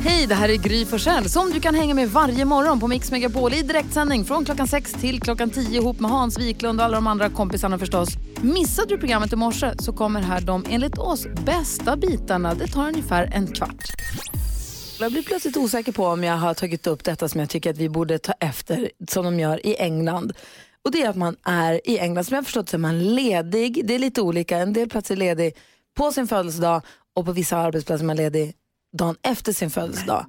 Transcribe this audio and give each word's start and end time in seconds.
Hej, 0.00 0.26
det 0.26 0.34
här 0.34 0.48
är 0.48 0.56
Gry 0.56 0.84
Forssell 0.84 1.28
som 1.28 1.50
du 1.50 1.60
kan 1.60 1.74
hänga 1.74 1.94
med 1.94 2.08
varje 2.08 2.44
morgon 2.44 2.80
på 2.80 2.88
Mix 2.88 3.10
Megapol 3.10 3.54
i 3.54 3.62
direktsändning 3.62 4.24
från 4.24 4.44
klockan 4.44 4.68
6 4.68 4.92
till 4.92 5.20
klockan 5.20 5.50
10 5.50 5.80
ihop 5.80 6.00
med 6.00 6.10
Hans 6.10 6.38
Wiklund 6.38 6.80
och 6.80 6.84
alla 6.84 6.94
de 6.94 7.06
andra 7.06 7.30
kompisarna 7.30 7.78
förstås. 7.78 8.08
Missade 8.42 8.88
du 8.88 8.98
programmet 8.98 9.32
i 9.32 9.36
morse 9.36 9.72
så 9.78 9.92
kommer 9.92 10.20
här 10.20 10.40
de 10.40 10.64
enligt 10.70 10.98
oss 10.98 11.26
bästa 11.46 11.96
bitarna. 11.96 12.54
Det 12.54 12.66
tar 12.66 12.88
ungefär 12.88 13.30
en 13.34 13.46
kvart. 13.46 13.84
Jag 15.00 15.12
blir 15.12 15.22
plötsligt 15.22 15.56
osäker 15.56 15.92
på 15.92 16.06
om 16.06 16.24
jag 16.24 16.36
har 16.36 16.54
tagit 16.54 16.86
upp 16.86 17.04
detta 17.04 17.28
som 17.28 17.40
jag 17.40 17.50
tycker 17.50 17.70
att 17.70 17.78
vi 17.78 17.88
borde 17.88 18.18
ta 18.18 18.32
efter 18.32 18.90
som 19.08 19.24
de 19.24 19.40
gör 19.40 19.66
i 19.66 19.76
England. 19.76 20.32
Och 20.84 20.92
det 20.92 21.02
är 21.02 21.08
att 21.08 21.16
man 21.16 21.36
är 21.44 21.80
i 21.84 21.98
England, 21.98 22.24
som 22.24 22.34
jag 22.34 22.42
har 22.42 22.44
förstått 22.44 22.68
så 22.68 22.76
är 22.76 22.78
man 22.78 23.14
ledig, 23.14 23.86
det 23.86 23.94
är 23.94 23.98
lite 23.98 24.20
olika, 24.20 24.58
en 24.58 24.72
del 24.72 24.88
platser 24.88 25.14
är 25.14 25.18
ledig 25.18 25.56
på 25.96 26.12
sin 26.12 26.28
födelsedag 26.28 26.82
och 27.16 27.26
på 27.26 27.32
vissa 27.32 27.56
arbetsplatser 27.56 28.04
är 28.04 28.06
man 28.06 28.16
ledig 28.16 28.54
dagen 28.92 29.16
efter 29.22 29.52
sin 29.52 29.70
födelsedag. 29.70 30.26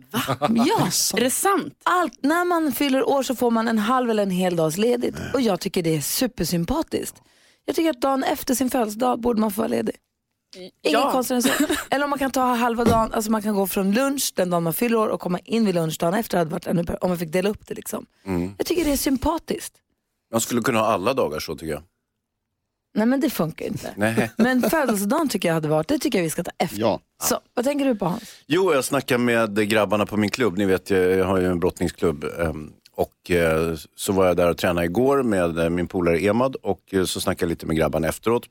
Ja, 0.49 0.88
Är 1.17 1.20
det 1.20 1.30
sant? 1.31 1.73
allt, 1.84 2.23
när 2.23 2.45
man 2.45 2.72
fyller 2.72 3.09
år 3.09 3.23
så 3.23 3.36
får 3.36 3.52
man 3.52 3.67
en 3.67 3.77
halv 3.80 4.09
eller 4.09 4.23
en 4.23 4.31
hel 4.31 4.55
dags 4.55 4.77
ledigt 4.77 5.16
och 5.34 5.41
jag 5.41 5.59
tycker 5.59 5.84
det 5.84 5.95
är 5.95 6.02
supersympatiskt. 6.02 7.22
Jag 7.66 7.76
tycker 7.76 7.90
att 7.90 8.02
dagen 8.02 8.23
efter 8.23 8.55
sin 8.55 8.70
födelsedag 8.70 9.20
borde 9.22 9.40
man 9.41 9.52
få 9.52 9.62
vara 9.62 9.67
ledig. 9.67 9.95
Inget 10.58 10.73
Ja. 10.84 11.12
konstigt 11.12 11.36
än 11.36 11.44
så. 11.44 11.50
Eller 11.90 12.03
om 12.03 12.09
man 12.09 12.20
kan 12.20 12.31
ta 12.31 12.41
halva 12.53 12.86
dagen, 12.86 13.14
alltså 13.14 13.31
man 13.31 13.41
kan 13.41 13.55
gå 13.55 13.67
från 13.67 13.91
lunch 13.91 14.34
den 14.36 14.50
dagen 14.50 14.64
man 14.64 14.73
fyller 14.73 14.98
år 14.98 15.08
och 15.08 15.20
komma 15.22 15.39
in 15.39 15.66
vid 15.66 15.76
lunch 15.76 15.98
dagen 16.00 16.14
efter 16.14 16.38
hade 16.38 16.52
varit 16.52 16.67
ännu 16.67 16.84
bättre, 16.84 16.98
om 17.02 17.09
man 17.09 17.17
fick 17.17 17.31
dela 17.31 17.50
upp 17.50 17.67
det 17.67 17.73
liksom. 17.76 18.05
Jag 18.58 18.66
tycker 18.66 18.86
det 18.86 18.91
är 18.91 18.98
sympatiskt. 18.98 19.73
Man 20.31 20.41
skulle 20.41 20.62
kunna 20.62 20.80
ha 20.80 20.88
alla 20.88 21.14
dagar 21.14 21.39
så 21.39 21.55
tycker 21.55 21.73
jag. 21.73 21.84
Nej 22.94 23.06
men 23.06 23.20
det 23.20 23.30
funkar 23.30 23.66
inte. 23.66 23.94
Nej. 23.98 24.32
Men 24.38 24.70
födelsedagen 24.70 25.30
tycker 25.30 25.48
jag 25.50 25.54
hade 25.54 25.68
varit, 25.68 25.88
det 25.88 26.00
tycker 26.00 26.18
jag 26.20 26.24
vi 26.24 26.30
ska 26.30 26.44
ta 26.44 26.52
efter. 26.58 26.80
Ja. 26.80 27.00
Så, 27.24 27.40
vad 27.54 27.66
tänker 27.66 27.86
du 27.86 27.96
på 27.96 28.06
Hans? 28.06 28.36
Jo, 28.48 28.74
jag 28.74 28.86
snackar 28.86 29.18
med 29.18 29.70
grabbarna 29.70 30.06
på 30.06 30.18
min 30.18 30.30
klubb. 30.30 30.58
Ni 30.58 30.66
vet, 30.66 30.90
jag 30.90 31.26
har 31.26 31.38
ju 31.40 31.46
en 31.46 31.60
brottningsklubb. 31.60 32.23
ehm, 32.40 32.73
Och 32.96 33.31
eh, 33.31 33.76
så 33.96 34.14
var 34.14 34.26
jag 34.26 34.38
där 34.38 34.50
och 34.50 34.58
tränade 34.58 34.86
igår 34.86 35.23
med 35.23 35.59
eh, 35.59 35.70
min 35.70 35.88
polare 35.88 36.23
Emad 36.23 36.56
och 36.56 36.94
eh, 36.94 37.06
så 37.06 37.22
snackade 37.22 37.46
jag 37.46 37.50
lite 37.50 37.66
med 37.66 37.78
grabbarna 37.78 38.08
efteråt. 38.08 38.44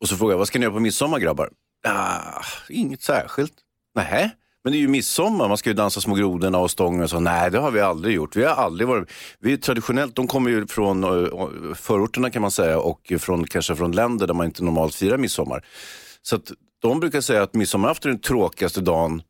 Och 0.00 0.08
så 0.08 0.16
frågade 0.16 0.32
jag, 0.34 0.38
vad 0.38 0.48
ska 0.48 0.58
ni 0.58 0.62
göra 0.62 0.74
på 0.74 0.80
midsommar 0.80 1.18
grabbar? 1.18 1.50
Ah, 1.86 2.42
inget 2.68 3.02
särskilt. 3.02 3.52
Nej, 3.94 4.30
men 4.64 4.72
det 4.72 4.78
är 4.78 4.80
ju 4.80 4.88
midsommar, 4.88 5.48
man 5.48 5.56
ska 5.56 5.70
ju 5.70 5.74
dansa 5.74 6.00
små 6.00 6.14
grodorna 6.14 6.58
och 6.58 6.70
stången 6.70 7.02
och 7.02 7.10
så. 7.10 7.20
Nej, 7.20 7.50
det 7.50 7.58
har 7.58 7.70
vi 7.70 7.80
aldrig 7.80 8.14
gjort. 8.14 8.36
Vi 8.36 8.44
har 8.44 8.54
aldrig 8.54 8.88
varit, 8.88 9.10
vi 9.40 9.52
är 9.52 9.56
traditionellt, 9.56 10.16
de 10.16 10.26
kommer 10.26 10.50
ju 10.50 10.66
från 10.66 11.02
förorterna 11.74 12.30
kan 12.30 12.42
man 12.42 12.50
säga 12.50 12.78
och 12.78 13.12
från, 13.18 13.46
kanske 13.46 13.76
från 13.76 13.92
länder 13.92 14.26
där 14.26 14.34
man 14.34 14.46
inte 14.46 14.64
normalt 14.64 14.94
firar 14.94 15.18
midsommar. 15.18 15.64
Så 16.22 16.36
att 16.36 16.52
de 16.82 17.00
brukar 17.00 17.20
säga 17.20 17.42
att 17.42 17.54
midsommarafton 17.54 18.10
är 18.10 18.12
den 18.14 18.22
tråkigaste 18.22 18.80
dagen 18.80 19.22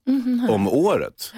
om 0.49 0.69
året. 0.69 1.33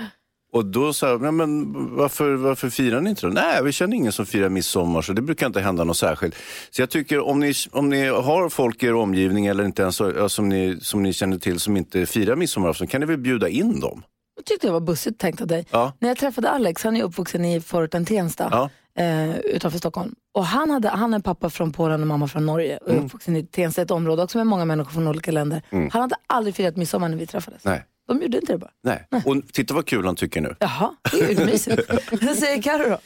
Och 0.56 0.64
då 0.66 0.92
sa 0.92 1.08
jag, 1.08 1.34
"Men, 1.34 1.72
varför, 1.96 2.34
varför 2.34 2.70
firar 2.70 3.00
ni 3.00 3.10
inte 3.10 3.26
då? 3.26 3.32
Nej, 3.32 3.62
vi 3.64 3.72
känner 3.72 3.96
ingen 3.96 4.12
som 4.12 4.26
firar 4.26 4.48
midsommar 4.48 5.02
så 5.02 5.12
det 5.12 5.22
brukar 5.22 5.46
inte 5.46 5.60
hända 5.60 5.84
något 5.84 5.96
särskilt. 5.96 6.34
Så 6.70 6.82
jag 6.82 6.90
tycker 6.90 7.20
om 7.20 7.40
ni, 7.40 7.52
om 7.70 7.88
ni 7.88 8.06
har 8.08 8.48
folk 8.48 8.82
i 8.82 8.86
er 8.86 8.94
omgivning 8.94 9.46
eller 9.46 9.64
inte 9.64 9.82
ens 9.82 10.00
som, 10.28 10.48
ni, 10.48 10.78
som 10.80 11.02
ni 11.02 11.12
känner 11.12 11.38
till 11.38 11.60
som 11.60 11.76
inte 11.76 12.06
firar 12.06 12.36
midsommarafton 12.36 12.86
kan 12.86 13.00
ni 13.00 13.06
väl 13.06 13.18
bjuda 13.18 13.48
in 13.48 13.80
dem? 13.80 14.02
Jag 14.36 14.44
tyckte 14.44 14.66
det 14.66 14.72
var 14.72 14.80
bussigt 14.80 15.18
tänkt 15.20 15.40
av 15.40 15.46
dig. 15.46 15.66
Ja. 15.70 15.92
När 16.00 16.08
jag 16.08 16.18
träffade 16.18 16.50
Alex, 16.50 16.84
han 16.84 16.96
är 16.96 17.02
uppvuxen 17.02 17.44
i 17.44 17.60
förorten 17.60 18.04
Tensta 18.04 18.48
Ja. 18.50 18.70
Eh, 18.96 19.36
utanför 19.38 19.78
Stockholm. 19.78 20.14
Och 20.34 20.46
han, 20.46 20.70
hade, 20.70 20.88
han 20.88 21.14
är 21.14 21.18
pappa 21.20 21.50
från 21.50 21.72
Polen 21.72 22.00
och 22.00 22.06
mamma 22.06 22.28
från 22.28 22.46
Norge 22.46 22.76
och 22.78 22.90
Mm. 22.90 23.04
uppvuxen 23.04 23.36
i 23.36 23.46
Tensta, 23.46 23.82
ett 23.82 23.90
område 23.90 24.22
också 24.22 24.38
med 24.38 24.46
många 24.46 24.64
människor 24.64 24.90
från 24.90 25.08
olika 25.08 25.30
länder. 25.30 25.62
Han 25.70 25.90
hade 26.02 26.16
aldrig 26.26 26.54
firat 26.54 26.76
midsommar 26.76 27.08
när 27.08 27.16
vi 27.16 27.26
träffades. 27.26 27.64
Nej. 27.64 27.84
De 28.08 28.22
gjorde 28.22 28.38
inte 28.38 28.52
det 28.52 28.58
bara. 28.58 28.70
Nej. 28.82 29.06
Och 29.24 29.36
titta 29.52 29.74
vad 29.74 29.86
kul 29.86 30.04
han 30.06 30.16
tycker 30.16 30.40
nu. 30.40 30.54
Jaha, 30.60 30.90
det 31.12 31.20
är 31.20 31.28
ju 31.40 31.44
mysigt. 31.46 31.82
Vad 32.22 32.36
säger 32.36 32.62
Carro 32.62 32.90
då? 32.90 32.98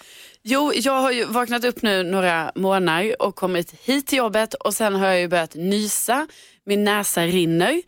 Jo, 0.43 0.73
jag 0.75 1.01
har 1.01 1.11
ju 1.13 1.25
vaknat 1.25 1.65
upp 1.65 1.83
nu 1.83 2.03
några 2.03 2.53
månader 2.55 3.23
och 3.23 3.35
kommit 3.37 3.75
hit 3.83 4.07
till 4.07 4.19
jobbet 4.19 4.55
och 4.55 4.75
sen 4.75 4.95
har 4.95 5.07
jag 5.07 5.21
ju 5.21 5.29
börjat 5.29 5.55
nysa. 5.55 6.27
Min 6.67 6.85
näsa 6.85 7.23
rinner 7.23 7.83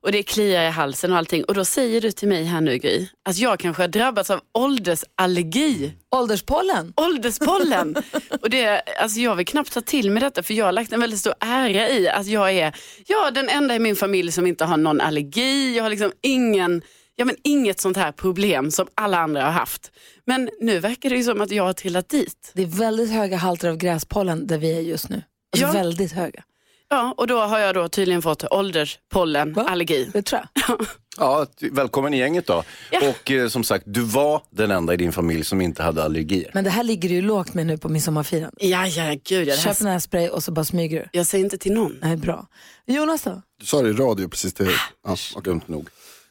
och 0.00 0.12
det 0.12 0.22
kliar 0.22 0.64
i 0.64 0.70
halsen 0.70 1.12
och 1.12 1.18
allting. 1.18 1.44
Och 1.44 1.54
då 1.54 1.64
säger 1.64 2.00
du 2.00 2.12
till 2.12 2.28
mig 2.28 2.44
här 2.44 2.60
nu 2.60 2.78
Gry, 2.78 3.06
att 3.28 3.38
jag 3.38 3.58
kanske 3.58 3.82
har 3.82 3.88
drabbats 3.88 4.30
av 4.30 4.40
åldersallergi. 4.58 5.92
Ålderspollen? 6.16 6.92
Ålderspollen. 6.96 7.96
och 8.42 8.50
det, 8.50 8.82
alltså 9.00 9.20
jag 9.20 9.34
vill 9.36 9.46
knappt 9.46 9.72
ta 9.72 9.80
till 9.80 10.10
mig 10.10 10.20
detta 10.22 10.42
för 10.42 10.54
jag 10.54 10.64
har 10.64 10.72
lagt 10.72 10.92
en 10.92 11.00
väldigt 11.00 11.20
stor 11.20 11.34
ära 11.40 11.88
i 11.90 12.08
att 12.08 12.26
jag 12.26 12.52
är 12.52 12.74
ja, 13.06 13.30
den 13.30 13.48
enda 13.48 13.74
i 13.74 13.78
min 13.78 13.96
familj 13.96 14.32
som 14.32 14.46
inte 14.46 14.64
har 14.64 14.76
någon 14.76 15.00
allergi. 15.00 15.76
Jag 15.76 15.82
har 15.82 15.90
liksom 15.90 16.12
ingen, 16.22 16.82
ja, 17.16 17.24
men 17.24 17.36
inget 17.44 17.80
sånt 17.80 17.96
här 17.96 18.12
problem 18.12 18.70
som 18.70 18.86
alla 18.94 19.18
andra 19.18 19.44
har 19.44 19.50
haft. 19.50 19.92
Men 20.26 20.50
nu 20.60 20.78
verkar 20.78 21.10
det 21.10 21.16
ju 21.16 21.24
som 21.24 21.40
att 21.40 21.50
jag 21.50 21.64
har 21.64 21.72
trillat 21.72 22.08
dit. 22.08 22.50
Det 22.54 22.62
är 22.62 22.66
väldigt 22.66 23.10
höga 23.10 23.36
halter 23.36 23.68
av 23.68 23.76
gräspollen 23.76 24.46
där 24.46 24.58
vi 24.58 24.76
är 24.76 24.80
just 24.80 25.08
nu. 25.08 25.22
Alltså 25.52 25.66
Ja. 25.66 25.72
väldigt 25.72 26.12
höga. 26.12 26.42
Ja, 26.90 27.14
och 27.16 27.26
då 27.26 27.40
har 27.40 27.58
jag 27.58 27.74
då 27.74 27.88
tydligen 27.88 28.22
fått 28.22 28.44
ålderspollenallergi. 28.50 30.10
Det 30.12 30.22
tror 30.22 30.40
jag. 30.54 30.78
Ja, 31.18 31.46
välkommen 31.72 32.14
i 32.14 32.18
gänget 32.18 32.46
då. 32.46 32.64
Ja. 32.90 33.00
Och 33.08 33.30
eh, 33.30 33.48
som 33.48 33.64
sagt, 33.64 33.84
du 33.86 34.00
var 34.00 34.42
den 34.50 34.70
enda 34.70 34.94
i 34.94 34.96
din 34.96 35.12
familj 35.12 35.44
som 35.44 35.60
inte 35.60 35.82
hade 35.82 36.04
allergier. 36.04 36.50
Men 36.54 36.64
det 36.64 36.70
här 36.70 36.82
ligger 36.84 37.08
du 37.08 37.14
ju 37.14 37.22
lågt 37.22 37.54
med 37.54 37.66
nu 37.66 37.78
på 37.78 37.88
midsommarfirandet. 37.88 38.58
Ja, 38.62 38.86
ja, 38.86 39.16
gud. 39.24 39.48
Ja, 39.48 39.54
det 39.54 39.60
Köp 39.60 39.78
här, 39.78 39.84
nässpray 39.84 40.28
och 40.28 40.42
så 40.44 40.52
bara 40.52 40.64
smyger 40.64 41.00
du. 41.00 41.18
jag 41.18 41.26
säger 41.26 41.44
inte 41.44 41.58
till 41.58 41.72
någon. 41.72 41.98
Nej, 42.02 42.16
bra. 42.16 42.46
Jonas 42.86 43.22
då? 43.22 43.42
Du 43.60 43.66
sa 43.66 43.82
det 43.82 43.88
i 43.88 43.92
radio 43.92 44.28
precis. 44.28 44.54
Det. 44.54 44.68
Ja. 45.06 45.40
Dumt 45.44 45.60
nog. 45.66 45.88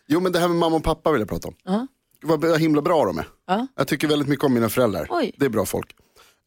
Jo 0.08 0.20
men 0.20 0.32
det 0.32 0.40
här 0.40 0.48
med 0.48 0.58
mamma 0.58 0.76
och 0.76 0.84
pappa 0.84 1.12
vill 1.12 1.22
jag 1.22 1.30
prata 1.30 1.48
om. 1.48 1.56
Ja. 1.66 1.88
Vad 2.22 2.60
himla 2.62 2.82
bra 2.82 3.06
de 3.06 3.18
är. 3.18 3.28
Ja. 3.48 3.68
Jag 3.76 3.88
tycker 3.88 4.08
väldigt 4.08 4.28
mycket 4.28 4.46
om 4.46 4.54
mina 4.54 4.70
föräldrar. 4.70 5.08
Oj. 5.10 5.32
Det 5.38 5.46
är 5.46 5.50
bra 5.50 5.66
folk. 5.66 5.96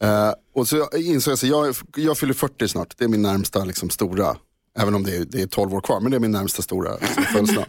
Eh, 0.02 0.32
och 0.54 0.68
så 0.68 0.88
insåg 0.96 1.32
jag, 1.32 1.38
så 1.38 1.46
jag, 1.46 1.74
jag 1.96 2.18
fyller 2.18 2.34
40 2.34 2.68
snart, 2.68 2.94
det 2.98 3.04
är 3.04 3.08
min 3.08 3.22
närmsta 3.22 3.64
liksom, 3.64 3.90
stora, 3.90 4.36
även 4.78 4.94
om 4.94 5.02
det 5.02 5.16
är, 5.16 5.24
det 5.24 5.42
är 5.42 5.46
12 5.46 5.74
år 5.74 5.80
kvar, 5.80 6.00
men 6.00 6.10
det 6.10 6.16
är 6.16 6.20
min 6.20 6.30
närmsta 6.30 6.62
stora 6.62 6.96
liksom, 7.00 7.24
födelsedag. 7.24 7.66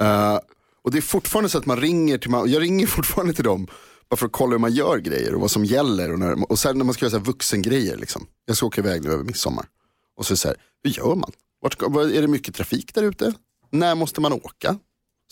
Eh, 0.00 0.38
och 0.84 0.90
det 0.90 0.98
är 0.98 1.02
fortfarande 1.02 1.48
så 1.48 1.58
att 1.58 1.66
man 1.66 1.80
ringer 1.80 2.18
till, 2.18 2.30
ma- 2.30 2.46
jag 2.48 2.62
ringer 2.62 2.86
fortfarande 2.96 3.32
till 3.34 3.44
dem 3.44 3.66
bara 4.10 4.16
för 4.16 4.26
att 4.26 4.32
kolla 4.32 4.50
hur 4.50 4.58
man 4.58 4.72
gör 4.72 4.98
grejer 4.98 5.34
och 5.34 5.40
vad 5.40 5.50
som 5.50 5.64
gäller. 5.64 6.12
Och, 6.12 6.18
när, 6.18 6.50
och 6.50 6.58
sen 6.58 6.78
när 6.78 6.84
man 6.84 6.94
ska 6.94 7.04
göra 7.04 7.10
så 7.10 7.18
här 7.18 7.24
vuxengrejer, 7.24 7.96
liksom. 7.96 8.26
jag 8.44 8.56
ska 8.56 8.66
åka 8.66 8.80
iväg 8.80 9.02
nu 9.04 9.12
över 9.12 9.24
midsommar. 9.24 9.66
Och 10.16 10.26
så 10.26 10.36
så 10.36 10.48
här, 10.48 10.56
hur 10.84 10.90
gör 10.90 11.14
man? 11.14 11.32
Vart 11.62 11.82
är 11.82 12.20
det 12.22 12.28
mycket 12.28 12.54
trafik 12.54 12.94
där 12.94 13.02
ute? 13.02 13.32
När 13.70 13.94
måste 13.94 14.20
man 14.20 14.32
åka? 14.32 14.78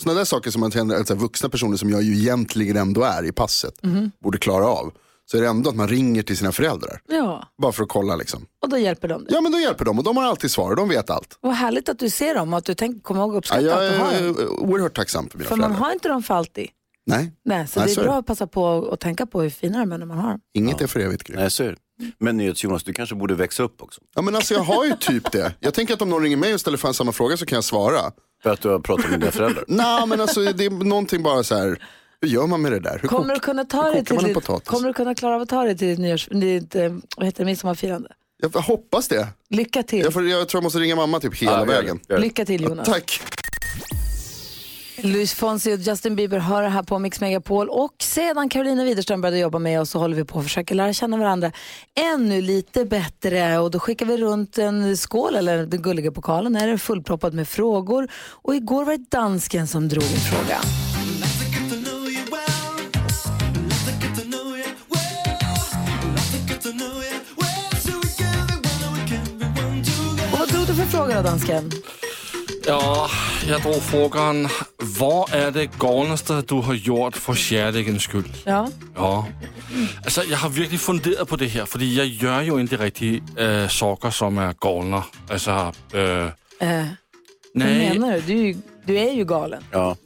Sådana 0.00 0.18
där 0.18 0.24
saker 0.24 0.50
som 0.50 0.60
man 0.60 0.70
känner, 0.70 0.96
alltså 0.96 1.14
vuxna 1.14 1.48
personer 1.48 1.76
som 1.76 1.90
jag 1.90 2.02
ju 2.02 2.16
egentligen 2.18 2.76
ändå 2.76 3.02
är 3.02 3.24
i 3.24 3.32
passet, 3.32 3.74
borde 4.22 4.38
klara 4.38 4.66
av. 4.66 4.92
Så 5.30 5.36
är 5.36 5.40
det 5.42 5.48
ändå 5.48 5.70
att 5.70 5.76
man 5.76 5.88
ringer 5.88 6.22
till 6.22 6.36
sina 6.36 6.52
föräldrar. 6.52 7.00
Ja, 7.08 7.48
Bara 7.62 7.72
för 7.72 7.82
att 7.82 7.88
kolla 7.88 8.16
liksom. 8.16 8.46
och 8.62 8.68
då 8.68 8.78
hjälper 8.78 9.08
de 9.08 9.24
dig. 9.24 9.34
Ja 9.34 9.40
men 9.40 9.52
då 9.52 9.58
hjälper 9.58 9.84
de 9.84 9.98
och 9.98 10.04
de 10.04 10.16
har 10.16 10.24
alltid 10.24 10.50
svar 10.50 10.70
och 10.70 10.76
de 10.76 10.88
vet 10.88 11.10
allt. 11.10 11.38
Vad 11.40 11.54
härligt 11.54 11.88
att 11.88 11.98
du 11.98 12.10
ser 12.10 12.34
dem 12.34 12.52
och 12.52 12.58
att 12.58 12.64
du 12.64 12.74
tänker 12.74 13.00
komma 13.00 13.20
ihåg 13.20 13.28
och 13.30 13.34
Ja, 13.34 13.38
uppskatta 13.38 13.62
jag 13.62 13.86
att 13.86 13.92
du 13.92 13.98
har 13.98 14.12
är 14.12 14.22
dem. 14.22 14.36
eh, 14.40 14.46
oerhört 14.48 14.96
tacksam 14.96 15.28
för 15.30 15.38
mina 15.38 15.48
För 15.48 15.56
man 15.56 15.64
föräldrar. 15.70 15.86
har 15.86 15.92
inte 15.92 16.08
dem 16.08 16.22
för 16.22 16.34
alltid. 16.34 16.68
Nej, 17.06 17.32
Nej, 17.44 17.66
så 17.68 17.80
Nej, 17.80 17.86
det 17.86 17.92
är 17.92 17.94
så 17.94 18.00
är 18.00 18.04
bra 18.04 18.12
det. 18.12 18.18
att 18.18 18.26
passa 18.26 18.46
på 18.46 18.88
att 18.92 19.00
tänka 19.00 19.26
på 19.26 19.42
hur 19.42 19.50
fina 19.50 19.78
de 19.78 19.92
är 19.92 19.98
när 19.98 20.06
man 20.06 20.18
har 20.18 20.30
dem. 20.30 20.40
inget 20.54 20.80
är 20.80 20.86
för 20.86 21.00
evigt 21.00 21.24
Gry. 21.24 21.36
Nej, 21.36 21.50
så 21.50 21.64
är 21.64 21.68
det. 21.70 21.76
Men 22.18 22.36
NyhetsJonas, 22.36 22.84
du 22.84 22.92
kanske 22.92 23.14
borde 23.14 23.34
växa 23.34 23.62
upp 23.62 23.82
också. 23.82 24.00
Ja 24.14 24.22
men 24.22 24.36
alltså 24.36 24.54
jag 24.54 24.60
har 24.62 24.84
ju 24.84 24.92
typ 25.00 25.32
det. 25.32 25.54
Jag 25.60 25.74
tänker 25.74 25.94
att 25.94 26.02
om 26.02 26.10
någon 26.10 26.22
ringer 26.22 26.36
mig 26.36 26.54
och 26.54 26.60
ställer 26.60 26.76
fan 26.78 26.94
samma 26.94 27.12
fråga 27.12 27.36
så 27.36 27.46
kan 27.46 27.56
jag 27.56 27.64
svara. 27.64 28.00
För 28.42 28.50
att 28.50 28.60
du 28.60 28.68
har 28.68 28.78
pratat 28.78 29.10
med 29.10 29.20
dina 29.20 29.32
föräldrar. 29.32 29.64
Nej 29.68 30.06
men 30.06 30.20
alltså 30.20 30.40
det 30.52 30.64
är 30.64 30.70
någonting 30.70 31.22
bara 31.22 31.42
så 31.42 31.54
här. 31.54 31.82
Hur 32.22 32.28
gör 32.28 32.46
man 32.46 32.62
med 32.62 32.72
det 32.72 32.80
där? 32.80 32.98
Hur 33.02 33.08
Kommer 33.08 33.34
du 33.34 33.40
kunna 33.40 33.64
ta 33.64 33.82
det 33.90 34.04
till 34.04 34.16
ditt, 34.18 34.44
kommer 34.64 34.88
du 34.88 34.94
kunna 34.94 35.14
klara 35.14 35.34
av 35.34 35.42
att 35.42 35.48
ta 35.48 35.64
det 35.64 35.74
till 35.74 35.88
ditt, 35.88 35.98
nyårs, 35.98 36.28
ditt 36.28 36.74
eh, 36.74 36.92
vad 37.16 37.26
heter 37.26 37.38
det, 37.38 37.44
midsommarfirande? 37.44 38.08
Jag 38.42 38.60
hoppas 38.60 39.08
det. 39.08 39.28
Lycka 39.50 39.82
till. 39.82 39.98
Jag, 40.04 40.12
får, 40.12 40.28
jag 40.28 40.48
tror 40.48 40.58
jag 40.58 40.64
måste 40.64 40.78
ringa 40.78 40.96
mamma 40.96 41.20
typ 41.20 41.36
hela 41.36 41.52
Ja, 41.58 41.64
vägen. 41.64 42.00
gör 42.08 42.16
det. 42.16 42.22
Lycka 42.22 42.44
till 42.44 42.62
Jonas. 42.62 42.88
Tack. 42.88 43.20
Luis 45.02 45.34
Fonsi 45.34 45.74
och 45.74 45.78
Justin 45.78 46.16
Bieber 46.16 46.38
hör 46.38 46.62
det 46.62 46.68
här 46.68 46.82
på 46.82 46.98
Mix 46.98 47.20
Megapol 47.20 47.68
och 47.68 47.94
sedan 48.02 48.48
Carolina 48.48 48.84
Widerström 48.84 49.20
började 49.20 49.38
jobba 49.38 49.58
med 49.58 49.80
oss 49.80 49.90
så 49.90 49.98
håller 49.98 50.16
vi 50.16 50.24
på 50.24 50.38
att 50.38 50.44
försöka 50.44 50.74
lära 50.74 50.92
känna 50.92 51.16
varandra 51.16 51.52
ännu 52.14 52.40
lite 52.42 52.84
bättre 52.84 53.58
och 53.58 53.70
då 53.70 53.78
skickar 53.78 54.06
vi 54.06 54.16
runt 54.16 54.58
en 54.58 54.96
skål 54.96 55.36
eller 55.36 55.66
den 55.66 55.82
gulliga 55.82 56.12
pokalen 56.12 56.56
är 56.56 56.76
fullproppad 56.76 57.34
med 57.34 57.48
frågor 57.48 58.08
och 58.14 58.54
igår 58.54 58.84
var 58.84 58.92
det 58.96 59.04
dansken 59.10 59.66
som 59.66 59.88
drog 59.88 60.02
en 60.04 60.08
fråga. 60.20 60.60
Fråga 70.98 71.16
då 71.16 71.22
dansken? 71.22 71.70
Ja, 72.66 73.10
jag 73.48 73.62
drog 73.62 73.82
frågan, 73.82 74.48
vad 74.98 75.34
är 75.34 75.50
det 75.50 75.78
galnaste 75.78 76.42
du 76.48 76.54
har 76.54 76.74
gjort 76.74 77.16
för 77.16 77.34
kärlekens 77.34 78.02
skull? 78.02 78.32
Ja. 78.44 78.68
Ja. 78.94 79.26
Alltså, 80.04 80.22
jag 80.24 80.38
har 80.38 80.48
verkligen 80.48 80.78
funderat 80.78 81.28
på 81.28 81.36
det 81.36 81.46
här, 81.46 81.64
för 81.64 81.78
jag 81.78 82.06
gör 82.06 82.42
ju 82.42 82.60
inte 82.60 82.76
riktigt 82.76 83.22
äh, 83.38 83.68
saker 83.68 84.10
som 84.10 84.38
är 84.38 84.54
galna. 84.60 85.04
Alltså, 85.30 85.50
äh, 85.50 86.26
Eh, 86.60 86.84
vad 87.54 87.66
nej. 87.66 87.98
menar 87.98 88.12
du? 88.14 88.20
Du 88.20 88.38
är 88.38 88.44
ju, 88.44 88.56
du 88.86 88.98
är 88.98 89.12
ju 89.12 89.24
galen. 89.24 89.62
Ja. 89.70 89.96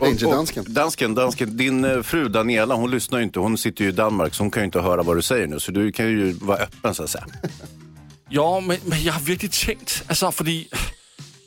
Danger-dansken. 0.00 0.64
Dansken, 0.68 1.14
dansken, 1.14 1.56
din 1.56 1.84
eh, 1.84 2.02
fru 2.02 2.28
Daniela, 2.28 2.74
hon 2.74 2.90
lyssnar 2.90 3.18
ju 3.18 3.24
inte. 3.24 3.38
Hon 3.40 3.58
sitter 3.58 3.84
ju 3.84 3.90
i 3.90 3.92
Danmark 3.92 4.34
så 4.34 4.42
hon 4.42 4.50
kan 4.50 4.62
ju 4.62 4.64
inte 4.64 4.80
höra 4.80 5.02
vad 5.02 5.16
du 5.16 5.22
säger 5.22 5.46
nu. 5.46 5.60
Så 5.60 5.72
du 5.72 5.92
kan 5.92 6.06
ju 6.06 6.32
vara 6.32 6.58
öppen 6.58 6.94
så 6.94 7.02
att 7.02 7.10
säga. 7.10 7.26
Ja, 8.34 8.60
men, 8.60 8.76
men 8.84 8.98
jag 9.04 9.12
har 9.12 9.20
virkelig 9.20 9.50
tænkt, 9.50 10.04
altså 10.08 10.30
fordi 10.30 10.68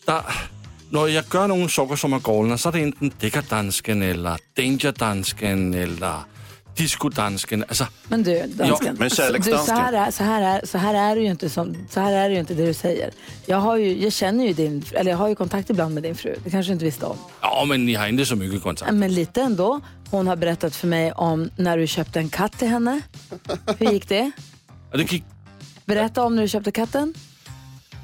der, 0.07 0.48
når 0.92 1.07
jeg 1.07 1.24
gør 1.30 1.48
nogle 1.48 1.69
saker, 1.69 1.95
som 1.95 2.13
er 2.13 2.19
galne, 2.19 2.57
så 2.57 2.69
er 2.69 2.72
det 2.72 2.81
enten 2.84 3.13
dækkerdansken, 3.22 4.01
eller 4.01 4.38
dangerdansken, 4.57 5.74
eller 5.74 6.28
discodansken. 6.78 7.63
Altså, 7.63 7.86
Men 8.10 8.24
du, 8.24 8.31
dansken. 8.57 8.95
men 9.00 9.10
du, 9.10 9.16
så, 9.16 9.22
här 9.74 9.94
är, 9.94 10.12
så, 10.12 10.24
här 10.24 10.42
är, 10.42 10.66
så 10.66 10.78
här 10.78 10.94
är 10.94 11.16
det 11.16 11.22
ju 11.22 11.30
inte 11.31 11.50
som, 11.50 11.75
så 11.89 12.00
här 12.00 12.13
är 12.13 12.30
det 12.30 12.34
ju 12.34 12.39
inte 12.39 12.54
det 12.54 12.66
du 12.66 12.74
säger. 12.74 13.12
Jag, 13.45 13.57
har 13.57 13.78
ju, 13.78 14.04
jag 14.04 14.13
känner 14.13 14.45
ju 14.45 14.54
din, 14.54 14.83
eller 14.94 15.12
jag 15.12 15.18
har 15.18 15.30
ju 15.30 15.36
kontakt 15.36 15.69
ibland 15.69 15.94
med 15.94 16.04
din 16.04 16.16
fru. 16.16 16.36
Det 16.44 16.50
kanske 16.50 16.69
du 16.69 16.74
inte 16.74 16.86
visste 16.86 17.06
om. 17.06 17.18
ja, 17.42 17.66
men 17.68 17.86
ni 17.86 17.94
har 17.94 18.07
inte 18.07 18.25
så 18.25 18.36
mycket 18.36 18.63
kontakt. 18.63 18.94
Men 18.94 19.13
lite 19.13 19.42
ändå. 19.42 19.81
Hon 20.10 20.28
har 20.28 20.36
berättat 20.36 20.75
för 20.75 20.88
mig 20.88 21.12
om 21.12 21.50
när 21.57 21.78
du 21.78 21.88
köpte 21.88 22.19
en 22.19 22.30
katt 22.30 22.60
till 22.60 22.68
henne. 22.68 23.01
Hur 23.80 23.92
gick 23.92 24.10
det? 24.10 24.31
Og 24.92 24.98
det 24.98 25.12
gik 25.12 25.24
Berätta 25.88 26.24
om 26.24 26.36
när 26.36 26.42
du 26.42 26.48
köpte 26.48 26.72
katten. 26.72 27.13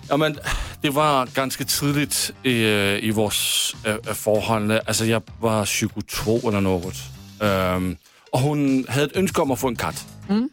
Jamen, 0.10 0.38
det 0.82 0.90
var 0.90 1.26
ganske 1.34 1.64
tidligt 1.64 2.32
øh, 2.44 3.04
i 3.04 3.10
vores 3.10 3.76
øh, 3.88 3.94
øh, 3.94 4.16
forhold. 4.16 4.72
Altså, 4.72 5.06
jeg 5.06 5.22
var 5.42 5.66
22 5.66 6.42
eller 6.48 6.60
noget. 6.60 6.96
Øhm, 7.42 7.98
og 8.34 8.40
hun 8.40 8.86
havde 8.90 9.06
et 9.06 9.12
ønske 9.16 9.42
om 9.42 9.52
at 9.52 9.60
få 9.60 9.68
en 9.68 9.76
kat. 9.76 10.06
Mm. 10.30 10.50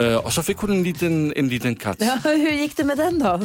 Øh, 0.00 0.16
og 0.16 0.32
så 0.32 0.42
fik 0.42 0.56
hun 0.56 0.70
en 0.70 0.82
liten, 0.82 1.32
en 1.36 1.48
liten 1.48 1.76
kat. 1.76 1.96
Ja, 2.00 2.18
hur 2.36 2.50
gick 2.50 2.76
det 2.76 2.86
med 2.86 2.96
den 2.96 3.18
då? 3.18 3.40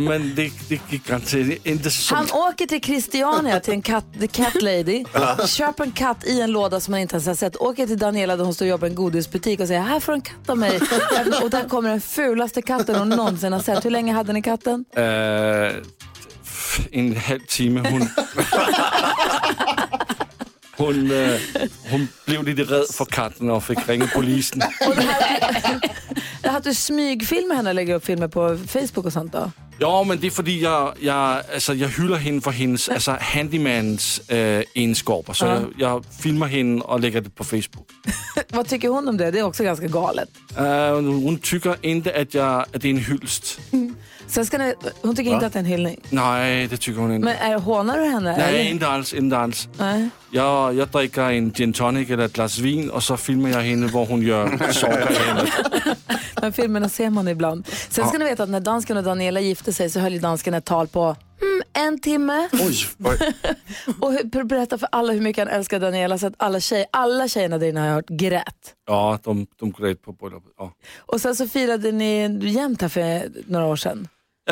Men 0.00 0.32
det, 0.36 0.52
det 0.68 0.80
gik 0.90 1.06
garanteret 1.06 1.66
inte 1.66 1.90
så... 1.90 2.14
Han 2.14 2.26
åker 2.32 2.66
till 2.66 2.82
Christiania, 2.82 3.60
till 3.60 3.72
en 3.72 3.82
katt, 3.82 4.04
the 4.20 4.26
cat 4.26 4.62
lady, 4.62 5.04
köper 5.46 5.84
en 5.84 5.92
katt 5.92 6.24
i 6.26 6.40
en 6.40 6.50
låda 6.50 6.80
som 6.80 6.94
han 6.94 7.00
inte 7.00 7.14
ens 7.14 7.26
har 7.26 7.34
sett, 7.34 7.56
åker 7.56 7.86
till 7.86 7.98
Daniela 7.98 8.36
där 8.36 8.44
hon 8.44 8.54
står 8.54 8.66
och 8.66 8.70
jobbar 8.70 8.86
i 8.86 8.90
en 8.90 8.96
godisbutik 8.96 9.60
och 9.60 9.66
säger 9.66 9.80
här 9.80 10.00
får 10.00 10.12
du 10.12 10.16
en 10.16 10.22
katt 10.22 10.50
av 10.50 10.58
mig. 10.58 10.80
och 11.42 11.50
där 11.50 11.68
kommer 11.68 11.90
den 11.90 12.00
fulaste 12.00 12.62
katten 12.62 12.94
hon 12.94 13.08
någonsin 13.08 13.52
har 13.52 13.60
sett. 13.60 13.84
Hur 13.84 13.90
länge 13.90 14.12
hade 14.12 14.32
ni 14.32 14.42
katten? 14.42 14.84
Øh, 14.96 15.72
en 16.92 17.16
halv 17.16 17.40
time. 17.48 17.88
Hun, 17.90 18.08
hon 20.80 21.10
øh, 21.10 21.40
hon 21.90 22.08
blev 22.26 22.42
lite 22.42 22.62
rädd 22.62 22.94
för 22.94 23.04
katten 23.04 23.50
och 23.50 23.62
fick 23.62 23.88
ringa 23.88 24.06
polisen. 24.14 24.62
Har 26.44 26.60
du 26.60 26.74
smygfilmar 26.74 27.54
henne 27.56 27.70
och 27.70 27.74
lägger 27.74 27.94
upp 27.94 28.04
filmer 28.04 28.28
på 28.28 28.58
Facebook 28.68 29.06
och 29.06 29.12
sånt 29.12 29.32
då? 29.32 29.50
Jo, 29.82 30.02
men 30.02 30.20
det 30.20 30.26
er 30.26 30.30
fordi, 30.30 30.62
jeg, 30.62 30.92
jeg, 31.02 31.42
altså, 31.52 31.72
jeg 31.72 31.88
hylder 31.88 32.16
hende 32.16 32.40
for 32.40 32.50
hendes 32.50 32.88
altså, 32.88 33.16
handymans 33.20 34.22
øh, 34.30 34.62
egenskaber. 34.76 35.32
Så 35.32 35.46
Ja. 35.46 35.52
jeg, 35.52 35.62
jeg 35.78 35.98
filmer 36.20 36.46
hende 36.46 36.82
og 36.82 37.00
lægger 37.00 37.20
det 37.20 37.32
på 37.34 37.44
Facebook. 37.44 37.86
Vad 38.54 38.64
tycker 38.64 38.88
hon 38.90 39.08
om 39.08 39.18
det? 39.18 39.32
Det 39.32 39.38
är 39.40 39.42
också 39.42 39.64
ganska 39.64 39.86
galet. 39.86 40.28
Uh, 40.60 41.22
hun 41.24 41.38
tykker 41.38 41.74
ikke, 41.82 42.12
at, 42.12 42.34
jeg, 42.34 42.64
at 42.74 42.82
det 42.82 42.84
er 42.90 42.94
en 42.94 42.98
hyldest. 42.98 43.60
Sen 44.28 44.44
ska 44.44 44.58
ni, 44.58 44.64
hon 45.04 45.16
tycker 45.16 45.32
inte 45.32 45.46
att 45.46 45.52
det 45.52 45.58
är 45.58 45.60
en 45.60 45.66
hyllning. 45.66 45.98
Nej, 46.10 46.66
det 46.66 46.76
tycker 46.80 47.00
hun 47.00 47.10
ikke. 47.12 47.24
Men 47.24 47.34
är, 47.40 47.58
hånar 47.58 47.98
du 47.98 48.04
henne? 48.04 48.36
Nej, 48.36 48.48
eller? 48.48 48.70
inte 48.70 48.86
alls, 48.86 49.12
inte 49.12 49.36
alls. 49.36 49.68
Nej. 49.78 50.08
Jeg, 50.32 50.72
jeg 50.76 50.86
drikker 50.92 51.28
en 51.28 51.50
gin 51.52 51.72
tonic 51.72 52.10
eller 52.10 52.24
et 52.24 52.32
glas 52.32 52.62
vin, 52.62 52.90
og 52.90 53.02
så 53.02 53.16
filmer 53.16 53.48
jeg 53.48 53.62
hende, 53.62 53.88
hvor 53.90 54.04
hun 54.04 54.24
gør 54.24 54.48
sokker 54.72 55.10
Men 56.40 56.52
filmerna 56.52 56.88
ser 56.88 57.10
man 57.10 57.28
ibland. 57.28 57.66
Sen 57.88 58.08
ska 58.08 58.18
ni 58.18 58.24
veta 58.24 58.42
att 58.42 58.48
när 58.48 58.60
dansken 58.60 58.96
och 58.96 59.04
Daniela 59.04 59.40
gifte 59.40 59.72
sig 59.72 59.90
så 59.90 60.00
höll 60.00 60.12
ju 60.12 60.18
dansken 60.18 60.54
ett 60.54 60.64
tal 60.64 60.88
på 60.88 61.16
mm, 61.42 61.62
en 61.72 62.00
timme. 62.00 62.48
Oj, 62.52 62.86
oj. 63.04 63.18
Och 64.00 64.46
berätta 64.46 64.78
för 64.78 64.88
alla 64.92 65.12
hur 65.12 65.20
mycket 65.20 65.48
han 65.48 65.56
älskar 65.56 65.80
Daniela 65.80 66.18
så 66.18 66.26
att 66.26 66.34
alla, 66.36 66.60
tjej, 66.60 66.86
alla 66.92 67.28
tjejerna 67.28 67.58
där 67.58 67.66
inne 67.66 67.80
har 67.80 67.86
jag 67.86 67.94
hört 67.94 68.08
grät. 68.08 68.74
Ja, 68.86 69.18
de, 69.22 69.46
de 69.56 69.72
grät 69.72 70.02
på 70.02 70.12
bröllopet. 70.12 70.52
Ja. 70.58 70.72
Och 70.98 71.20
sen 71.20 71.36
så 71.36 71.48
firade 71.48 71.92
ni 71.92 72.38
jämt 72.42 72.82
här 72.82 72.88
för 72.88 73.28
några 73.46 73.66
år 73.66 73.76
sedan. 73.76 74.08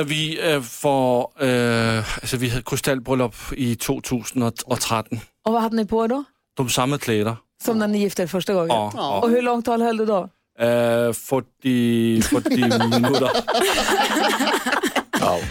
Vi 0.06 0.40
øh, 0.40 0.62
får, 0.62 1.32
øh, 1.40 2.22
altså 2.22 2.36
vi 2.36 2.48
havde 2.48 2.62
krystalbryllup 2.62 3.36
i 3.52 3.74
2013. 3.74 5.20
Och 5.44 5.52
vad 5.52 5.62
hade 5.62 5.76
ni 5.76 5.84
på 5.84 6.06
då? 6.06 6.24
De 6.56 6.68
samme 6.68 6.98
klæder. 6.98 7.36
Som 7.64 7.78
när 7.78 7.86
ni 7.86 7.98
gifte 7.98 8.22
er 8.22 8.26
första 8.26 8.54
gången? 8.54 8.68
Ja, 8.68 8.92
ja. 8.96 9.20
Och 9.20 9.30
hur 9.30 9.42
långt 9.42 9.64
tal 9.64 9.82
höll 9.82 9.96
du 9.96 10.06
då? 10.06 10.28
Øh, 10.60 11.14
40, 11.14 12.22
40 12.22 12.78
minutter. 12.88 13.28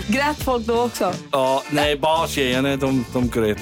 Grät 0.07 0.37
folk 0.43 0.65
då 0.67 0.81
också? 0.81 1.13
Og 1.31 1.61
nej, 1.69 1.95
bare 2.01 2.27
tjejerne, 2.27 2.75
de, 2.75 3.05
de 3.13 3.29
grät. 3.29 3.57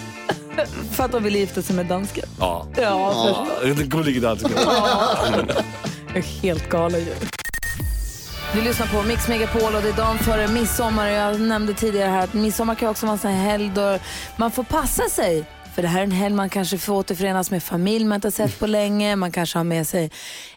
För 0.92 1.04
att 1.04 1.12
de 1.12 1.24
ville 1.24 1.40
gifta 1.40 1.62
sig 1.62 1.76
med 1.76 1.86
dansken? 1.86 2.26
Ja. 2.40 2.68
Ja. 2.78 3.48
Det 3.62 3.84
gullige 3.90 4.20
danske. 4.20 4.50
Jag 6.08 6.18
är 6.18 6.22
helt 6.42 6.70
galen 6.70 7.00
ju. 7.00 7.14
Du 8.54 8.62
lyssnar 8.62 8.88
på 8.88 9.04
Mix 9.04 9.28
Megapol 9.28 9.76
och 9.76 9.82
det 9.82 9.90
är 9.90 9.94
dagen 9.94 10.18
före 10.18 10.48
midsommar. 10.48 11.08
Jag 11.08 11.42
nämnde 11.42 11.74
tidigare 11.74 12.10
här 12.10 12.24
att 12.24 12.34
midsommar 12.34 12.76
kan 12.76 12.90
också 12.90 13.06
vara 13.06 13.14
en 13.14 13.20
sån 13.20 13.32
här 13.32 13.52
helg 13.52 13.72
då 13.76 13.98
man 14.38 14.52
får 14.52 14.64
passa 14.64 15.10
sig. 15.10 15.46
För 15.76 15.82
det 15.82 15.88
här 15.88 16.00
är 16.00 16.04
en 16.04 16.12
helg 16.12 16.36
man 16.36 16.50
kanske 16.50 16.78
får 16.78 16.94
återförenas 16.94 17.52
med 17.52 17.64
familj 17.64 18.06
man 18.06 18.16
inte 18.16 18.28
har 18.28 18.32
sett 18.32 18.60
på 18.60 18.68
länge. 18.68 19.16
Man 19.16 19.32
kanske 19.32 19.60
har 19.60 19.64
med 19.64 19.88
sig 19.88 20.12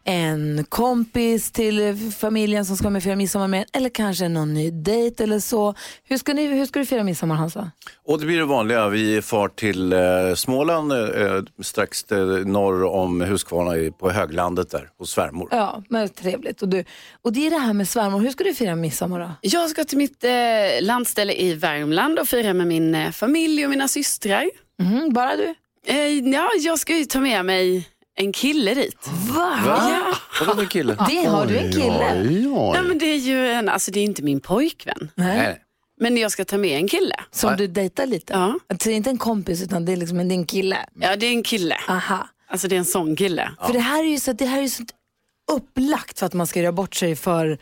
en 0.05 0.65
kompis 0.69 1.51
till 1.51 2.11
familjen 2.19 2.65
som 2.65 2.77
ska 2.77 2.91
med 2.91 3.03
fira 3.03 3.17
midsommar 3.17 3.49
med 3.49 3.65
Eller 3.73 3.89
kanske 3.89 4.29
någon 4.29 4.55
ny 4.55 4.71
dejt 4.71 5.23
eller 5.25 5.39
så. 5.39 5.75
Hur 6.05 6.19
ska, 6.19 6.35
ni, 6.35 6.47
hur 6.47 6.67
ska 6.67 6.79
du 6.79 6.87
fira 6.87 7.05
midsommar 7.05 7.35
Hansa? 7.35 7.71
Och 8.05 8.21
det 8.21 8.27
blir 8.27 8.39
det 8.39 8.45
vanliga. 8.45 8.89
Vi 8.89 9.23
far 9.23 9.49
till 9.49 9.93
eh, 9.93 9.99
Småland, 10.35 10.93
eh, 10.93 11.43
strax 11.63 12.13
eh, 12.13 12.19
norr 12.27 12.85
om 12.85 13.21
Huskvarna 13.21 13.93
på 13.99 14.11
höglandet 14.11 14.71
där, 14.71 14.91
hos 14.99 15.11
svärmor. 15.11 15.49
Ja, 15.51 15.83
men 15.89 16.09
trevligt. 16.09 16.63
Och, 16.63 16.69
du, 16.69 16.85
och 17.23 17.33
det 17.33 17.47
är 17.47 17.51
det 17.51 17.59
här 17.59 17.73
med 17.73 17.89
svärmor. 17.89 18.21
Hur 18.21 18.31
ska 18.31 18.45
du 18.45 18.55
fira 18.55 18.75
midsommar 18.75 19.21
då? 19.21 19.31
Jag 19.41 19.71
ska 19.71 19.85
till 19.85 19.99
mitt 19.99 20.25
eh, 20.25 20.31
landställe 20.81 21.33
i 21.33 21.55
Värmland 21.55 22.19
och 22.19 22.29
fira 22.29 22.55
med 22.55 22.67
min 22.67 22.95
eh, 22.95 23.11
familj 23.11 23.65
och 23.65 23.71
mina 23.71 23.89
systrar. 23.89 24.45
Mhm, 24.79 25.13
bara 25.13 25.37
du? 25.37 25.55
Eh, 25.87 25.97
ja, 26.29 26.51
jag 26.59 26.79
ska 26.79 26.97
ju 26.97 27.05
ta 27.05 27.21
med 27.21 27.45
mig 27.45 27.89
en 28.17 28.33
kille 28.33 28.75
dit. 28.75 29.09
Va? 29.29 29.59
Va? 29.67 30.05
Vadå 30.41 30.55
med 30.55 30.71
kille? 30.71 30.97
Det 31.09 31.25
har 31.29 31.47
du 31.47 31.59
en 31.59 31.73
kille? 31.73 32.23
Oj, 32.29 32.43
Ja, 32.45 32.71
oj. 32.81 32.89
men 32.89 32.99
det 32.99 33.07
är 33.07 33.17
ju 33.19 33.49
en, 33.51 33.69
alltså 33.69 33.91
det 33.91 34.01
är 34.01 34.05
inte 34.05 34.23
min 34.23 34.41
pojkvän. 34.41 35.11
Nej. 35.15 35.37
Nej. 35.39 35.63
Men 36.01 36.17
jag 36.17 36.31
ska 36.31 36.45
ta 36.45 36.59
med 36.59 36.77
en 36.79 36.89
kille. 36.89 37.15
Som 37.31 37.57
du 37.57 37.67
dejtar 37.67 38.07
lite? 38.07 38.33
Ja. 38.33 38.59
Alltså, 38.69 38.89
det 38.89 38.95
är 38.95 38.97
inte 38.97 39.11
en 39.11 39.19
kompis 39.19 39.63
utan 39.63 39.85
det 39.85 39.93
är 39.93 39.97
liksom 39.97 40.21
en 40.21 40.29
din 40.29 40.47
kille? 40.47 40.77
Ja, 41.01 41.17
det 41.17 41.27
är 41.27 41.31
en 41.33 41.43
kille. 41.43 41.77
Aha. 41.89 42.29
Alltså 42.51 42.69
det 42.69 42.75
är 42.77 42.79
en 42.79 42.85
sån 42.85 43.17
kille. 43.17 43.51
För 43.67 43.73
det 43.73 43.79
här 43.81 44.05
är 44.05 44.09
ju 44.09 44.19
så, 44.21 44.33
det 44.33 44.47
här 44.47 44.59
är 44.59 44.63
ju 44.63 44.69
så 44.69 44.83
upplagt 45.53 46.19
för 46.19 46.27
att 46.27 46.35
man 46.35 46.47
ska 46.47 46.61
göra 46.61 46.73
bort 46.73 46.95
sig 46.95 47.17
för 47.17 47.59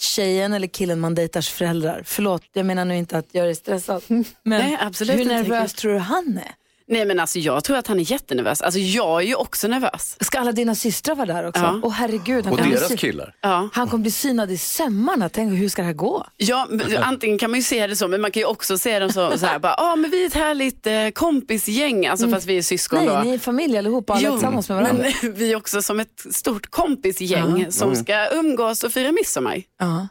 tjejen 0.00 0.52
eller 0.52 0.66
killen 0.66 1.00
man 1.00 1.14
dejtars 1.14 1.48
föräldrar. 1.50 2.02
Förlåt, 2.04 2.42
jag 2.52 2.66
menar 2.66 2.84
nu 2.84 2.96
inte 2.96 3.18
att 3.18 3.26
jag 3.32 3.50
är 3.50 3.54
stressad. 3.54 4.02
Men 4.08 4.24
Nej, 4.44 4.78
absolut 4.80 5.14
hur 5.14 5.20
inte. 5.20 5.34
nervös 5.34 5.74
tror 5.74 5.92
du 5.92 5.98
han 5.98 6.38
är? 6.44 6.54
Nej 6.88 7.04
men 7.06 7.20
alltså 7.20 7.38
jag 7.38 7.64
tror 7.64 7.76
att 7.76 7.86
han 7.86 8.00
är 8.00 8.10
jättenervös. 8.12 8.60
Alltså 8.62 8.80
jag 8.80 9.22
är 9.22 9.26
ju 9.26 9.34
också 9.34 9.68
nervös. 9.68 10.16
Ska 10.20 10.38
alla 10.40 10.52
dina 10.52 10.74
systrar 10.74 11.14
vara 11.14 11.26
där 11.26 11.46
också? 11.48 11.62
Ja. 11.62 11.80
Åh 11.82 11.92
herregud, 11.92 12.44
han 12.44 12.52
Och 12.52 12.58
kommer 12.58 12.70
bli 12.70 12.76
deras 12.78 12.88
sy- 12.90 12.96
killar? 12.96 13.34
Ja. 13.40 13.68
Han 13.72 13.88
kommer 13.88 14.02
bli 14.02 14.10
synad 14.10 14.50
i 14.50 14.58
sömmarna. 14.58 15.28
Tänk 15.28 15.58
hur 15.58 15.68
ska 15.68 15.82
det 15.82 15.86
här 15.86 15.92
gå? 15.94 16.26
Ja, 16.36 16.68
antingen 17.02 17.38
kan 17.38 17.50
man 17.50 17.58
ju 17.60 17.64
se 17.64 17.86
det 17.86 17.96
så, 17.96 18.08
men 18.08 18.20
man 18.20 18.30
kan 18.30 18.40
ju 18.40 18.46
också 18.46 18.78
se 18.78 18.98
dem 18.98 19.12
så, 19.12 19.38
så 19.38 19.46
här, 19.46 19.58
bara, 19.58 19.74
ah, 19.78 19.96
men 19.96 20.10
vi 20.10 20.22
är 20.22 20.26
ett 20.26 20.34
härligt 20.34 20.86
eh, 20.86 21.08
kompisgäng, 21.14 22.06
alltså 22.06 22.28
fast 22.28 22.46
vi 22.46 22.58
är 22.58 22.62
syskon 22.62 22.98
Mm. 22.98 23.14
Nej, 23.14 23.22
då. 23.24 23.28
ni 23.28 23.34
är 23.34 23.38
familj 23.38 23.78
allihopa, 23.78 24.12
alla 24.12 24.22
Jo, 24.22 24.32
tillsammans 24.32 24.68
med 24.68 24.78
varandra. 24.78 25.04
men 25.22 25.34
vi 25.34 25.52
är 25.52 25.56
också 25.56 25.82
som 25.82 26.00
ett 26.00 26.24
stort 26.34 26.70
kompisgäng 26.70 27.72
som 27.72 27.96
ska 27.96 28.28
umgås 28.32 28.84
och 28.84 28.92
fira 28.92 29.12
midsommar. 29.12 29.62
Ja. 29.80 30.08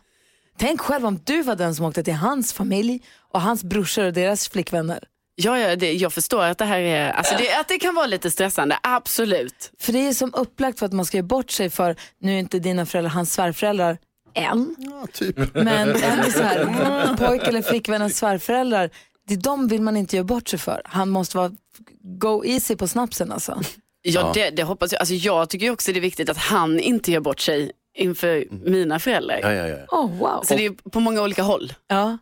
Tänk 0.58 0.82
själv 0.82 1.06
om 1.06 1.20
du 1.24 1.42
var 1.42 1.56
den 1.56 1.76
som 1.76 1.86
åkte 1.86 2.04
till 2.04 2.14
hans 2.14 2.54
familj 2.54 3.02
och 3.32 3.42
hans 3.42 3.64
brorsor 3.64 4.06
och 4.06 4.14
deras 4.14 4.50
flickvänner. 4.50 5.04
Ja, 5.36 5.60
ja 5.60 5.76
det, 5.76 5.94
jag 5.94 6.14
förstår 6.14 6.44
att 6.44 6.58
det 6.58 6.66
här 6.66 6.80
är, 6.80 7.12
alltså 7.12 7.36
det, 7.38 7.60
att 7.60 7.68
det 7.68 7.80
kan 7.80 7.96
vara 7.96 8.06
lite 8.06 8.32
stressande, 8.32 8.78
absolut. 8.84 9.72
För 9.80 9.94
det 9.94 10.08
är 10.08 10.14
som 10.14 10.34
upplagt 10.34 10.80
för 10.80 10.86
att 10.86 10.94
man 10.94 11.06
ska 11.06 11.18
göra 11.18 11.28
bort 11.28 11.52
sig 11.52 11.70
för, 11.70 11.96
nu 12.20 12.34
är 12.36 12.40
inte 12.40 12.60
dina 12.60 12.86
föräldrar 12.86 13.12
hans 13.12 13.34
svärföräldrar 13.34 13.98
än, 14.34 14.76
Ja, 14.78 15.08
typ. 15.14 15.38
men 15.54 15.68
en 16.04 16.32
så 16.32 16.44
här, 16.44 16.60
mm, 16.62 17.18
pojk 17.18 17.48
eller 17.48 17.62
flickvännens 17.62 18.18
svärföräldrar, 18.18 18.90
det, 19.28 19.36
de 19.36 19.68
vill 19.68 19.82
man 19.82 19.98
inte 19.98 20.16
göra 20.16 20.24
bort 20.26 20.48
sig 20.48 20.60
för. 20.60 20.82
Han 20.86 21.10
måste 21.10 21.38
vara 21.38 21.52
go 22.04 22.44
easy 22.46 22.76
på 22.76 22.88
snapsen 22.88 23.32
alltså. 23.32 23.62
Ja, 24.02 24.32
Det, 24.34 24.50
det 24.50 24.64
hoppas 24.64 24.92
jag. 24.92 25.00
Alltså 25.00 25.14
jag 25.14 25.50
tycker 25.50 25.70
också 25.70 25.92
det 25.92 26.00
är 26.00 26.02
viktigt 26.02 26.30
att 26.30 26.38
han 26.38 26.80
inte 26.80 27.12
gör 27.12 27.20
bort 27.20 27.40
sig 27.40 27.72
inför 27.98 28.46
mina 28.52 29.00
föräldrar. 29.00 29.40
Ja, 29.42 29.54
ja, 29.54 29.68
ja. 29.68 29.78
Oh, 29.88 30.18
wow. 30.18 30.44
Så 30.44 30.56
det 30.56 30.66
är 30.66 30.90
på 30.90 31.00
många 31.00 31.22
olika 31.22 31.44
håll. 31.44 31.74
Ja. 31.88 32.18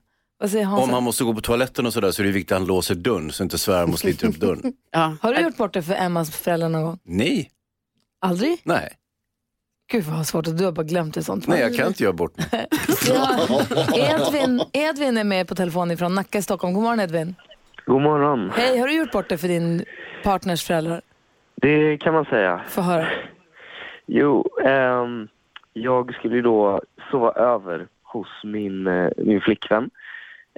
Om 0.68 0.90
han 0.94 1.04
måste 1.04 1.24
gå 1.24 1.34
på 1.34 1.42
toaletten 1.42 1.86
och 1.86 1.94
sådär 1.94 2.12
så 2.12 2.22
är 2.22 2.26
det 2.26 2.32
viktigt 2.32 2.52
att 2.52 2.58
han 2.60 2.68
låser 2.68 2.96
dörren 2.96 3.32
så 3.32 3.44
inte 3.44 3.58
svärmor 3.58 3.96
sliter 3.98 4.28
upp 4.28 4.36
dörren. 4.40 4.62
Ja. 4.92 5.16
Har 5.22 5.34
du 5.34 5.42
gjort 5.42 5.58
bort 5.58 5.74
det 5.74 5.84
för 5.84 5.94
Emmas 5.94 6.38
föräldrar 6.38 6.70
någon 6.70 6.84
gång? 6.84 7.00
Nej, 7.04 7.50
Aldrig? 8.22 8.62
nej, 8.64 8.90
Gud 9.92 10.04
vad 10.04 10.28
svårt 10.28 10.48
att 10.48 10.58
du 10.58 10.66
har 10.66 10.72
bara 10.72 10.84
glömt 10.84 11.14
det 11.14 11.24
sånt. 11.24 11.48
nej 11.48 11.62
jag 11.62 11.76
kan 11.76 11.88
inte 11.88 12.04
göra 12.04 12.14
bort. 12.14 12.34
Ja. 13.08 13.40
Edvin, 13.96 14.62
Edvin 14.74 15.18
är 15.18 15.24
med 15.24 15.48
på 15.48 15.56
telefon 15.56 15.98
från 15.98 16.16
Nacka 16.16 16.38
i 16.38 16.42
Stockholm. 16.42 16.74
God 16.74 16.84
morgon 16.84 17.00
Edvin. 17.00 17.36
God 17.86 18.02
morgon. 18.02 18.52
Hej, 18.56 18.78
har 18.80 18.88
du 18.88 18.94
gjort 18.94 19.12
bort 19.12 19.30
det 19.30 19.38
för 19.38 19.48
din 19.48 19.86
partners 20.24 20.64
föräldrar? 20.64 21.02
Det 21.56 21.98
kan 21.98 22.14
man 22.14 22.26
säga. 22.26 22.62
Få 22.70 22.82
höra. 22.82 23.08
Jo, 24.06 24.50
ehm, 24.66 25.28
jag 25.74 26.14
skulle 26.16 26.36
ju 26.36 26.42
då 26.42 26.82
sova 27.12 27.32
över 27.32 27.88
hos 28.04 28.28
min, 28.44 28.88
eh, 28.88 29.10
min 29.18 29.42
flickvän. 29.42 29.90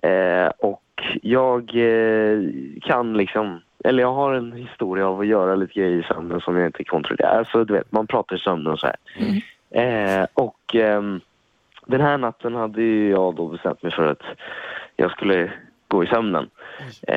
Eh, 0.03 0.48
och 0.60 0.83
jag 1.22 1.60
eh, 1.75 2.39
kan 2.81 3.13
liksom, 3.13 3.62
eller 3.83 4.03
jag 4.03 4.13
har 4.13 4.33
en 4.33 4.51
historia 4.53 5.07
av 5.07 5.19
att 5.19 5.27
göra 5.27 5.55
lite 5.55 5.74
grejer 5.74 6.00
i 6.00 6.03
sömnen 6.03 6.41
som 6.41 6.57
jag 6.57 6.65
inte 6.65 6.83
kontrollerar. 6.83 7.38
Alltså 7.38 7.65
du 7.65 7.74
vet, 7.74 7.91
man 7.91 8.07
pratar 8.07 8.36
i 8.36 8.39
sömnen 8.39 8.74
och 8.74 8.79
så 8.79 8.88
här. 8.88 8.95
Eh, 9.72 10.27
och 10.33 10.75
ehm, 10.75 11.22
den 11.86 12.01
här 12.01 12.17
natten 12.17 12.55
hade 12.55 12.81
ju 12.81 13.10
jag 13.10 13.36
då 13.36 13.48
bestämt 13.48 13.83
mig 13.83 13.91
för 13.91 14.07
att 14.07 14.22
jag 14.95 15.12
skulle 15.12 15.51
gå 15.88 16.03
i 16.03 16.07
sömnen. 16.07 16.50
Eh, 17.07 17.15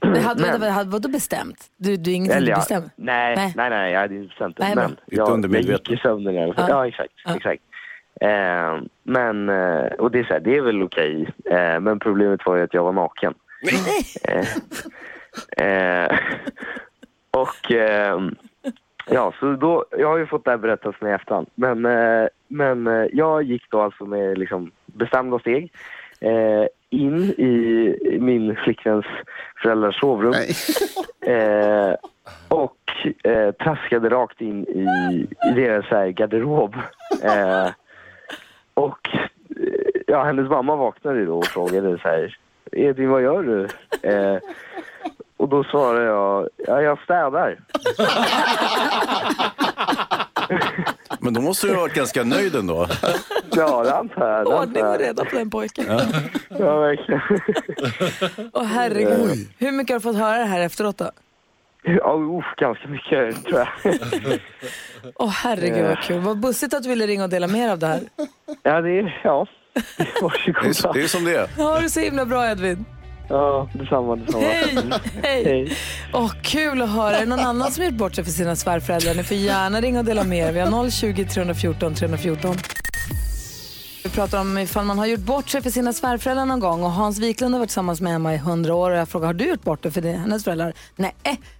Det 0.00 0.20
hade, 0.24 0.42
men- 0.42 0.60
men, 0.60 0.72
hade, 0.72 0.90
vadå 0.90 1.08
bestämt? 1.08 1.70
Du, 1.76 1.96
du 1.96 2.10
är 2.10 2.14
ingenting 2.14 2.36
eller 2.36 2.54
bestämmer? 2.56 2.90
nej, 2.96 3.36
Nej. 3.36 3.52
nej, 3.56 3.70
nej, 3.70 3.92
jag 3.92 4.00
hade 4.00 4.14
inte 4.14 4.28
bestämt 4.28 4.56
det. 4.56 4.62
Nej, 4.62 4.76
men 4.76 4.90
Ditt 4.90 4.98
jag, 5.06 5.44
jag 5.54 5.62
gick 5.62 5.90
i 5.90 5.96
sömnen 5.96 6.34
i 6.34 6.42
alla 6.44 6.54
fall. 6.54 6.66
Ja. 6.68 6.76
Ja, 6.76 6.88
exakt. 6.88 7.12
Ja. 7.24 7.36
exakt. 7.36 7.62
Eh, 8.20 8.80
men, 9.02 9.48
eh, 9.48 9.86
och 9.98 10.10
det 10.10 10.18
är, 10.18 10.24
så 10.24 10.32
här, 10.32 10.40
det 10.40 10.56
är 10.56 10.62
väl 10.62 10.82
okej. 10.82 11.28
Eh, 11.44 11.80
men 11.80 11.98
problemet 11.98 12.46
var 12.46 12.56
ju 12.56 12.62
att 12.62 12.74
jag 12.74 12.84
var 12.84 12.92
naken. 12.92 13.34
Eh, 14.28 14.46
eh, 15.66 16.18
och 17.30 17.70
ehm, 17.70 18.34
ja, 19.10 19.32
så 19.40 19.52
då, 19.52 19.84
jag 19.98 20.08
har 20.08 20.18
ju 20.18 20.26
fått 20.26 20.44
det 20.44 20.50
här 20.50 20.58
berättat 20.58 20.96
för 20.96 21.04
mig 21.04 21.12
i 21.12 21.14
efterhand. 21.14 21.46
Men, 21.54 21.86
eh, 21.86 22.28
men 22.48 22.86
eh, 22.86 23.06
jag 23.12 23.42
gick 23.42 23.70
då 23.70 23.80
alltså 23.80 24.04
med 24.04 24.38
liksom 24.38 24.70
bestämda 24.86 25.38
steg 25.38 25.72
eh, 26.20 26.66
in 26.90 27.22
i 27.22 28.18
min 28.20 28.56
flickväns 28.56 29.06
föräldrars 29.62 30.00
sovrum. 30.00 30.34
Eh, 31.26 31.94
och 32.48 32.78
eh, 33.24 33.52
traskade 33.52 34.08
rakt 34.08 34.40
in 34.40 34.64
i, 34.64 34.86
i 35.50 35.52
deras 35.54 35.88
så 35.88 35.94
här, 35.94 36.08
garderob. 36.08 36.74
Och 38.76 39.08
eh, 39.14 40.02
ja, 40.06 40.24
hennes 40.24 40.50
mamma 40.50 40.76
vaknade 40.76 41.24
då 41.24 41.38
och 41.38 41.46
frågade 41.46 41.98
så 41.98 42.08
här, 42.08 42.38
Edvin 42.72 43.10
vad 43.10 43.22
gör 43.22 43.42
du? 43.42 43.68
Eh, 44.10 44.38
och 45.36 45.48
då 45.48 45.64
svarade 45.64 46.04
jag, 46.04 46.48
ja 46.56 46.82
jag 46.82 46.98
städar. 46.98 47.58
Men 51.20 51.34
då 51.34 51.40
måste 51.40 51.66
du 51.66 51.74
ha 51.74 51.80
varit 51.80 51.94
ganska 51.94 52.24
nöjd 52.24 52.54
ändå. 52.54 52.86
Ja, 53.56 53.82
det 53.84 53.94
antar 53.94 54.28
jag. 54.28 54.46
Ordning 54.60 54.84
och 54.84 54.98
reda 54.98 55.24
på 55.24 55.36
den 55.36 55.50
pojken. 55.50 55.86
Ja, 56.48 56.78
verkligen. 56.78 57.20
Åh 58.52 58.64
herregud. 58.64 59.48
Hur 59.58 59.72
mycket 59.72 59.94
har 59.94 59.98
du 59.98 60.02
fått 60.02 60.16
höra 60.16 60.38
det 60.38 60.44
här 60.44 60.60
efteråt 60.60 60.98
då? 60.98 61.10
Ja, 61.88 62.14
uff, 62.38 62.44
ganska 62.56 62.88
mycket 62.88 63.44
tror 63.44 63.58
jag. 63.58 63.68
Åh 65.14 65.28
herregud 65.30 65.84
vad 65.84 65.98
kul. 65.98 66.20
Vad 66.20 66.40
bussigt 66.40 66.74
att 66.74 66.82
du 66.82 66.88
ville 66.88 67.06
ringa 67.06 67.24
och 67.24 67.30
dela 67.30 67.46
mer 67.46 67.68
av 67.68 67.78
det 67.78 67.86
här. 67.86 68.00
Ja, 68.62 68.80
det 68.80 68.98
är, 68.98 69.20
ja. 69.24 69.46
Det 69.98 70.02
är, 70.02 70.92
det 70.92 71.02
är 71.02 71.06
som 71.08 71.24
det 71.24 71.36
är. 71.36 71.48
Ha 71.56 71.80
det 71.80 71.90
så 71.90 72.00
himla 72.00 72.24
bra 72.24 72.50
Edvin. 72.50 72.84
Ja, 73.28 73.68
detsamma, 73.74 74.16
detsamma. 74.16 74.44
Hej! 74.44 74.78
Hej! 75.22 75.44
Hej. 75.44 75.76
Åh, 76.12 76.32
kul 76.42 76.82
att 76.82 76.90
höra. 76.90 77.16
Är 77.16 77.20
det 77.20 77.26
någon 77.26 77.40
annan 77.40 77.70
som 77.70 77.84
gjort 77.84 77.94
bort 77.94 78.14
sig 78.14 78.24
för 78.24 78.30
sina 78.30 78.56
svärföräldrar? 78.56 79.14
Ni 79.14 79.22
får 79.22 79.36
gärna 79.36 79.80
ringa 79.80 79.98
och 79.98 80.04
dela 80.04 80.24
med 80.24 80.48
er. 80.48 80.52
Vi 80.52 80.60
har 80.60 80.90
020 80.90 81.24
314 81.24 81.94
314. 81.94 82.56
Vi 84.04 84.10
pratar 84.10 84.40
om 84.40 84.58
ifall 84.58 84.84
man 84.84 84.98
har 84.98 85.06
gjort 85.06 85.20
bort 85.20 85.48
sig 85.48 85.62
för 85.62 85.70
sina 85.70 85.92
svärföräldrar 85.92 86.44
någon 86.44 86.60
gång. 86.60 86.82
Och 86.82 86.90
Hans 86.90 87.18
Wiklund 87.18 87.54
har 87.54 87.58
varit 87.58 87.68
tillsammans 87.68 88.00
med 88.00 88.14
Emma 88.14 88.34
i 88.34 88.36
100 88.36 88.74
år. 88.74 88.90
Och 88.90 88.96
jag 88.96 89.08
frågar, 89.08 89.26
har 89.26 89.34
du 89.34 89.44
gjort 89.48 89.62
bort 89.62 89.82
dig 89.82 89.92
för 89.92 90.00
det, 90.00 90.12
hennes 90.12 90.44
föräldrar? 90.44 90.72
Nej, 90.96 91.14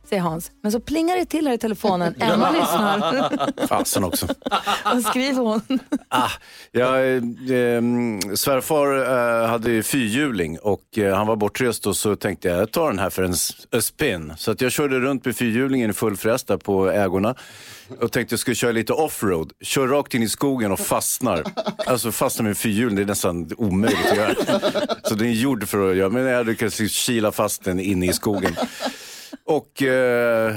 säger 0.09 0.23
Hans. 0.23 0.51
Men 0.63 0.73
så 0.73 0.81
plingar 0.81 1.17
det 1.17 1.25
till 1.25 1.47
här 1.47 1.55
i 1.55 1.59
telefonen. 1.59 2.15
Emma 2.21 2.51
lyssnar. 2.51 3.67
Fasen 3.67 4.05
också. 4.05 4.27
Vad 4.85 5.03
skriver 5.03 5.43
hon? 5.43 5.79
Ah, 6.09 6.31
ja, 6.73 6.99
eh, 6.99 7.15
eh, 7.57 7.83
svärfar 8.35 9.43
eh, 9.43 9.49
hade 9.49 9.71
ju 9.71 9.83
fyrhjuling 9.83 10.59
och 10.59 10.99
eh, 10.99 11.17
han 11.17 11.27
var 11.27 11.37
bortrest 11.37 11.87
och 11.87 11.97
så 11.97 12.17
tänkte 12.17 12.49
jag, 12.49 12.59
jag 12.61 12.73
tar 12.73 12.91
den 12.91 12.99
här 12.99 13.11
för 13.11 13.23
en 13.23 13.35
a 13.73 13.81
spin. 13.81 14.33
Så 14.37 14.51
att 14.51 14.61
jag 14.61 14.73
körde 14.73 15.01
runt 15.01 15.25
med 15.25 15.37
fyrhjulingen 15.37 15.91
i 15.91 15.93
full 15.93 16.17
fräs 16.17 16.45
där 16.45 16.57
på 16.57 16.91
ägorna 16.91 17.35
och 18.01 18.13
tänkte 18.13 18.33
jag 18.33 18.41
skulle 18.41 18.55
köra 18.55 18.73
lite 18.73 18.93
offroad. 18.93 19.53
Kör 19.61 19.89
rakt 19.89 20.15
in 20.15 20.23
i 20.23 20.29
skogen 20.29 20.73
och 20.73 20.81
fastnar. 20.81 21.45
Alltså 21.87 22.13
fastnar 22.13 22.47
med 22.47 22.59
fyrhjuling, 22.59 22.97
det 22.97 23.03
är 23.03 23.07
nästan 23.07 23.51
omöjligt 23.57 24.11
att 24.11 24.17
göra. 24.17 24.35
Så 25.03 25.15
den 25.15 25.29
är 25.29 25.33
gjord 25.33 25.69
för 25.69 25.91
att 25.91 25.97
göra, 25.97 26.09
men 26.09 26.23
jag 26.23 26.47
lyckades 26.47 26.93
kila 26.93 27.33
fast 27.33 27.65
den 27.65 27.81
inne 27.81 28.07
i 28.07 28.13
skogen. 28.13 28.57
Och 29.49 29.83
eh, 29.83 30.55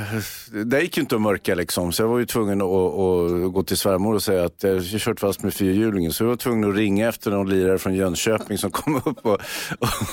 det 0.66 0.82
gick 0.82 0.98
ju 0.98 1.02
inte 1.02 1.16
att 1.16 1.22
mörka 1.22 1.56
liksom, 1.56 1.92
så 1.92 2.04
jag 2.04 2.08
var 2.08 2.20
ju 2.20 2.26
tvungen 2.26 2.62
att, 2.62 2.68
att 2.68 3.54
gå 3.54 3.64
till 3.64 3.78
svärmor 3.78 4.16
och 4.16 4.24
säga 4.24 4.46
att 4.46 4.64
jag 4.64 4.74
har 4.74 5.00
kört 5.00 5.20
fast 5.20 5.44
med 5.44 5.54
fyrhjulingen. 5.54 6.14
Så 6.14 6.24
jag 6.24 6.30
var 6.30 6.36
tvungen 6.36 6.70
att 6.70 6.76
ringa 6.76 7.10
efter 7.10 7.32
någon 7.32 7.50
lirare 7.50 7.78
från 7.78 7.96
Jönköping 7.96 8.58
som 8.58 8.72
kom 8.72 8.96
upp 8.96 9.26
och, 9.26 9.42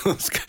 och 0.05 0.21
ska, 0.21 0.39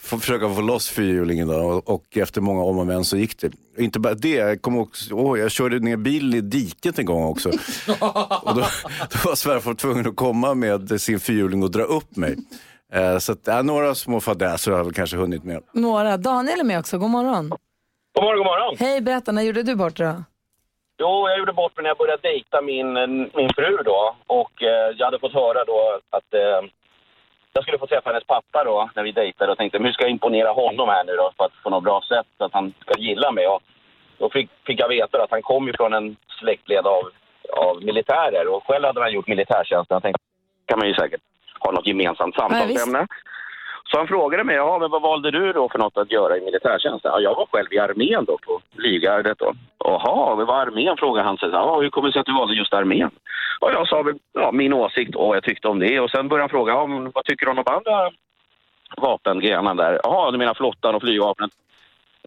få, 0.00 0.18
försöka 0.18 0.54
få 0.54 0.60
loss 0.60 0.88
fyrhjulingen. 0.88 1.48
Då. 1.48 1.54
Och, 1.54 1.88
och 1.88 2.16
efter 2.16 2.40
många 2.40 2.62
om 2.62 2.78
och 2.78 2.86
men 2.86 3.04
så 3.04 3.16
gick 3.16 3.40
det. 3.40 3.52
Inte 3.78 3.98
bara 3.98 4.14
det, 4.14 4.30
jag, 4.30 4.62
kom 4.62 4.78
också, 4.78 5.14
åh, 5.14 5.38
jag 5.38 5.50
körde 5.50 5.78
ner 5.78 5.96
bilen 5.96 6.34
i 6.34 6.40
diket 6.40 6.98
en 6.98 7.06
gång 7.06 7.24
också. 7.24 7.48
Och 8.42 8.54
då, 8.54 8.64
då 9.10 9.18
var 9.24 9.34
svärfar 9.34 9.74
tvungen 9.74 10.06
att 10.06 10.16
komma 10.16 10.54
med 10.54 11.00
sin 11.00 11.20
fyrhjuling 11.20 11.62
och 11.62 11.70
dra 11.70 11.82
upp 11.82 12.16
mig. 12.16 12.36
Eh, 12.96 13.18
så 13.18 13.32
att, 13.32 13.46
ja, 13.46 13.62
några 13.62 13.94
små 13.94 14.20
fadäser 14.20 14.70
har 14.70 14.78
jag 14.78 14.84
väl 14.84 14.94
kanske 14.94 15.16
hunnit 15.16 15.44
med. 15.44 15.62
Några. 15.72 16.16
Daniel 16.16 16.60
är 16.60 16.64
med 16.64 16.78
också. 16.78 16.98
God 16.98 17.10
morgon. 17.10 17.48
God 17.48 18.24
morgon, 18.24 18.38
god 18.38 18.46
morgon. 18.46 18.76
Hej, 18.78 19.00
berätta. 19.00 19.32
När 19.32 19.42
gjorde 19.42 19.62
du 19.62 19.74
bort 19.76 19.96
dig 19.96 20.06
då? 20.06 20.24
Jo, 20.98 21.28
jag 21.28 21.38
gjorde 21.38 21.52
bort 21.52 21.76
mig 21.76 21.82
när 21.82 21.90
jag 21.90 21.96
började 21.98 22.22
dejta 22.22 22.62
min, 22.62 22.92
min 23.38 23.50
fru 23.56 23.76
då. 23.84 24.16
Och 24.26 24.62
eh, 24.62 24.90
jag 24.98 25.04
hade 25.06 25.18
fått 25.18 25.32
höra 25.32 25.64
då 25.64 26.00
att 26.10 26.34
eh, 26.34 26.60
jag 27.52 27.62
skulle 27.62 27.78
få 27.78 27.86
träffa 27.86 28.10
hennes 28.10 28.24
pappa 28.24 28.64
då 28.64 28.90
när 28.94 29.02
vi 29.02 29.12
dejtade 29.12 29.52
och 29.52 29.58
tänkte 29.58 29.78
hur 29.78 29.92
ska 29.92 30.04
jag 30.04 30.10
imponera 30.10 30.50
honom 30.52 30.88
här 30.88 31.04
nu 31.04 31.12
då 31.12 31.32
för 31.36 31.44
att 31.44 31.62
på 31.62 31.70
något 31.70 31.84
bra 31.84 32.00
sätt 32.08 32.26
så 32.38 32.44
att 32.44 32.52
han 32.52 32.74
ska 32.80 32.94
gilla 32.98 33.32
mig. 33.32 33.46
Och 33.48 33.62
då 34.18 34.30
fick, 34.30 34.50
fick 34.66 34.80
jag 34.80 34.88
veta 34.88 35.22
att 35.22 35.30
han 35.30 35.42
kom 35.42 35.66
ju 35.66 35.72
från 35.72 35.92
en 35.94 36.16
släktled 36.40 36.86
av, 36.86 37.02
av 37.66 37.84
militärer 37.84 38.48
och 38.48 38.66
själv 38.66 38.84
hade 38.84 39.00
han 39.00 39.12
gjort 39.12 39.26
militärtjänsten. 39.26 39.94
Jag 39.94 40.02
tänkte 40.02 40.22
kan 40.66 40.78
man 40.78 40.88
ju 40.88 40.94
säkert 40.94 41.20
ha 41.66 41.72
något 41.72 41.86
gemensamt 41.86 42.34
samtalsämne. 42.34 43.06
Så 43.90 43.98
han 43.98 44.06
frågade 44.06 44.44
mig, 44.44 44.56
ja 44.56 44.78
men 44.78 44.90
vad 44.90 45.02
valde 45.02 45.30
du 45.30 45.52
då 45.52 45.68
för 45.68 45.78
något 45.78 45.96
att 45.96 46.12
göra 46.12 46.36
i 46.36 46.44
militärtjänsten? 46.44 47.10
Ja, 47.14 47.20
jag 47.20 47.34
var 47.34 47.46
själv 47.52 47.72
i 47.72 47.78
armén 47.78 48.24
då 48.24 48.38
på 48.38 48.60
Livgardet 48.76 49.38
då. 49.38 49.52
Jaha, 49.78 50.34
vad 50.34 50.46
var 50.46 50.60
armén? 50.60 50.96
frågade 50.96 51.26
han 51.26 51.36
sig. 51.36 51.48
Ja, 51.52 51.80
hur 51.80 51.90
kommer 51.90 52.08
det 52.08 52.12
sig 52.12 52.20
att 52.20 52.26
du 52.26 52.34
valde 52.34 52.54
just 52.54 52.72
armén? 52.72 53.10
Och 53.60 53.70
jag 53.72 53.88
sa 53.88 54.04
ja, 54.32 54.52
min 54.52 54.72
åsikt 54.72 55.14
och 55.14 55.28
vad 55.28 55.36
jag 55.36 55.44
tyckte 55.44 55.68
om 55.68 55.78
det. 55.78 56.00
Och 56.00 56.10
sen 56.10 56.28
började 56.28 56.42
han 56.42 56.48
fråga, 56.48 56.72
ja, 56.72 56.86
vad 57.14 57.24
tycker 57.24 57.46
du 57.46 57.50
om 57.50 57.64
de 57.64 57.72
andra 57.72 58.10
vapengrenarna 58.96 59.82
där? 59.82 60.00
Jaha, 60.02 60.30
du 60.30 60.38
menar 60.38 60.54
flottan 60.54 60.94
och 60.94 61.02
flygvapnet? 61.02 61.50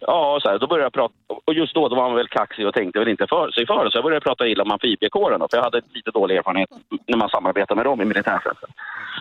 Ja, 0.06 0.38
så 0.42 0.48
här, 0.48 0.58
då 0.58 0.66
började 0.66 0.84
jag 0.84 0.92
prata. 0.92 1.14
Och 1.44 1.54
just 1.54 1.74
då, 1.74 1.88
då 1.88 1.96
var 1.96 2.08
man 2.08 2.16
väl 2.16 2.28
kaxig 2.28 2.66
och 2.66 2.74
tänkte 2.74 2.98
väl 2.98 3.08
inte 3.08 3.26
för 3.26 3.50
sig 3.50 3.66
för 3.66 3.84
det. 3.84 3.90
Så 3.90 3.96
jag 3.96 4.04
började 4.04 4.24
prata 4.24 4.48
illa 4.48 4.62
om 4.62 4.70
amfibiekåren 4.70 5.40
då, 5.40 5.48
för 5.50 5.56
jag 5.56 5.64
hade 5.64 5.80
lite 5.92 6.10
dålig 6.10 6.36
erfarenhet 6.36 6.68
när 7.06 7.18
man 7.18 7.28
samarbetar 7.28 7.74
med 7.74 7.84
dem 7.84 8.00
i 8.00 8.04
militärtjänsten. 8.04 8.70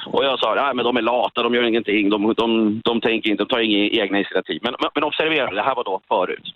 Och 0.06 0.26
jag 0.26 0.40
sa, 0.40 0.56
nej 0.56 0.74
men 0.76 0.86
de 0.86 0.98
är 0.98 1.02
lata, 1.02 1.44
de 1.44 1.54
gör 1.56 1.64
ingenting, 1.64 2.10
de, 2.10 2.34
de, 2.38 2.82
de 2.84 3.02
tänker 3.02 3.30
inte, 3.30 3.44
de 3.44 3.50
tar 3.50 3.60
inga 3.60 3.78
egna 3.78 4.18
initiativ. 4.18 4.60
Men, 4.64 4.76
men, 4.96 5.04
observera, 5.04 5.52
det 5.52 5.62
här 5.62 5.76
var 5.76 5.84
då 5.84 6.02
förut. 6.08 6.54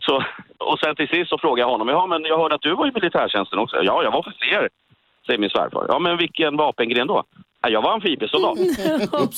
Så, 0.00 0.24
och 0.58 0.78
sen 0.78 0.96
till 0.96 1.08
sist 1.08 1.30
så 1.30 1.38
frågade 1.38 1.60
jag 1.60 1.70
honom, 1.70 1.88
ja 1.88 2.06
men 2.06 2.24
jag 2.24 2.38
hörde 2.38 2.54
att 2.54 2.62
du 2.62 2.74
var 2.74 2.86
i 2.86 2.92
militärtjänsten 2.94 3.58
också. 3.58 3.76
Ja, 3.82 4.02
jag 4.02 4.10
var 4.10 4.18
officer, 4.18 4.68
säger 5.26 5.38
min 5.38 5.50
svärfar. 5.50 5.86
Ja 5.88 5.98
men 5.98 6.16
vilken 6.16 6.56
vapengren 6.56 7.06
då? 7.06 7.24
Ja, 7.64 7.68
jag 7.70 7.82
var 7.82 7.92
amfibiesoldat. 7.92 8.58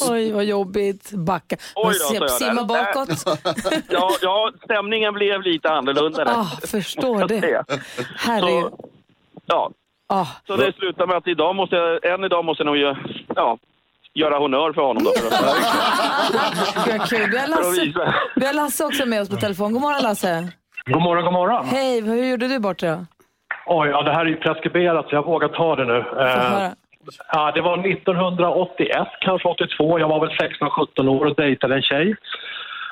Oj, 0.11 0.33
vad 0.33 0.45
jobbigt. 0.45 1.13
Backa. 1.13 1.57
Oj 1.75 1.95
då, 2.11 2.15
jag 2.21 2.31
Simma 2.31 2.63
där. 2.63 2.65
bakåt. 2.95 3.39
Ja, 3.89 4.11
ja, 4.23 4.51
stämningen 4.65 5.15
blev 5.15 5.43
lite 5.43 5.71
annorlunda 5.71 6.25
där. 6.25 6.33
Ah, 6.33 6.45
förstår 6.67 7.29
det. 7.29 7.65
Herregud. 8.19 8.63
Så, 8.73 8.73
ja, 9.47 9.71
Ah. 10.09 10.27
så 10.47 10.57
det 10.57 10.73
slutar 10.73 11.07
med 11.07 11.17
att 11.17 11.27
idag 11.29 11.57
måste 11.57 11.77
jag, 11.77 12.05
än 12.05 12.25
idag 12.25 12.45
måste 12.45 12.63
jag 12.63 12.67
nog 12.67 12.77
ju, 12.77 12.95
ja, 13.35 13.59
göra 14.15 14.39
honör 14.39 14.73
för 14.73 14.83
honom 14.83 15.05
då. 15.05 15.11
För 16.81 16.97
att, 16.99 17.11
kul. 17.11 17.31
Vi 17.31 17.39
har, 17.39 17.49
Lasse, 17.49 17.93
vi 18.37 18.47
har 18.47 18.53
Lasse 18.53 18.85
också 18.85 19.07
med 19.07 19.23
oss 19.23 19.29
på 19.29 19.37
telefon. 19.37 19.73
God 19.73 19.83
morgon 19.83 20.03
Lasse. 20.03 20.49
God 20.87 21.03
morgon, 21.03 21.25
god 21.25 21.33
morgon. 21.33 21.67
Hej, 21.67 22.01
hur 22.01 22.25
gjorde 22.25 22.49
du 22.49 22.59
bort 22.59 22.79
dig 22.79 22.91
då? 22.91 23.07
Oj, 23.67 23.89
ja, 23.89 24.03
det 24.03 24.13
här 24.13 24.21
är 24.21 24.27
ju 24.31 24.37
preskriberat 24.37 25.09
så 25.09 25.15
jag 25.15 25.25
vågar 25.25 25.49
ta 25.49 25.77
det 25.77 25.85
nu. 25.85 25.99
Eh. 25.99 26.69
Ja, 27.33 27.53
det 27.55 27.61
var 27.61 27.87
1981, 27.87 29.09
kanske 29.21 29.49
82. 29.49 29.99
Jag 29.99 30.09
var 30.09 30.21
väl 30.21 30.37
16-17 30.37 31.09
år 31.09 31.25
och 31.27 31.35
dejtade 31.35 31.75
en 31.75 31.83
tjej. 31.83 32.17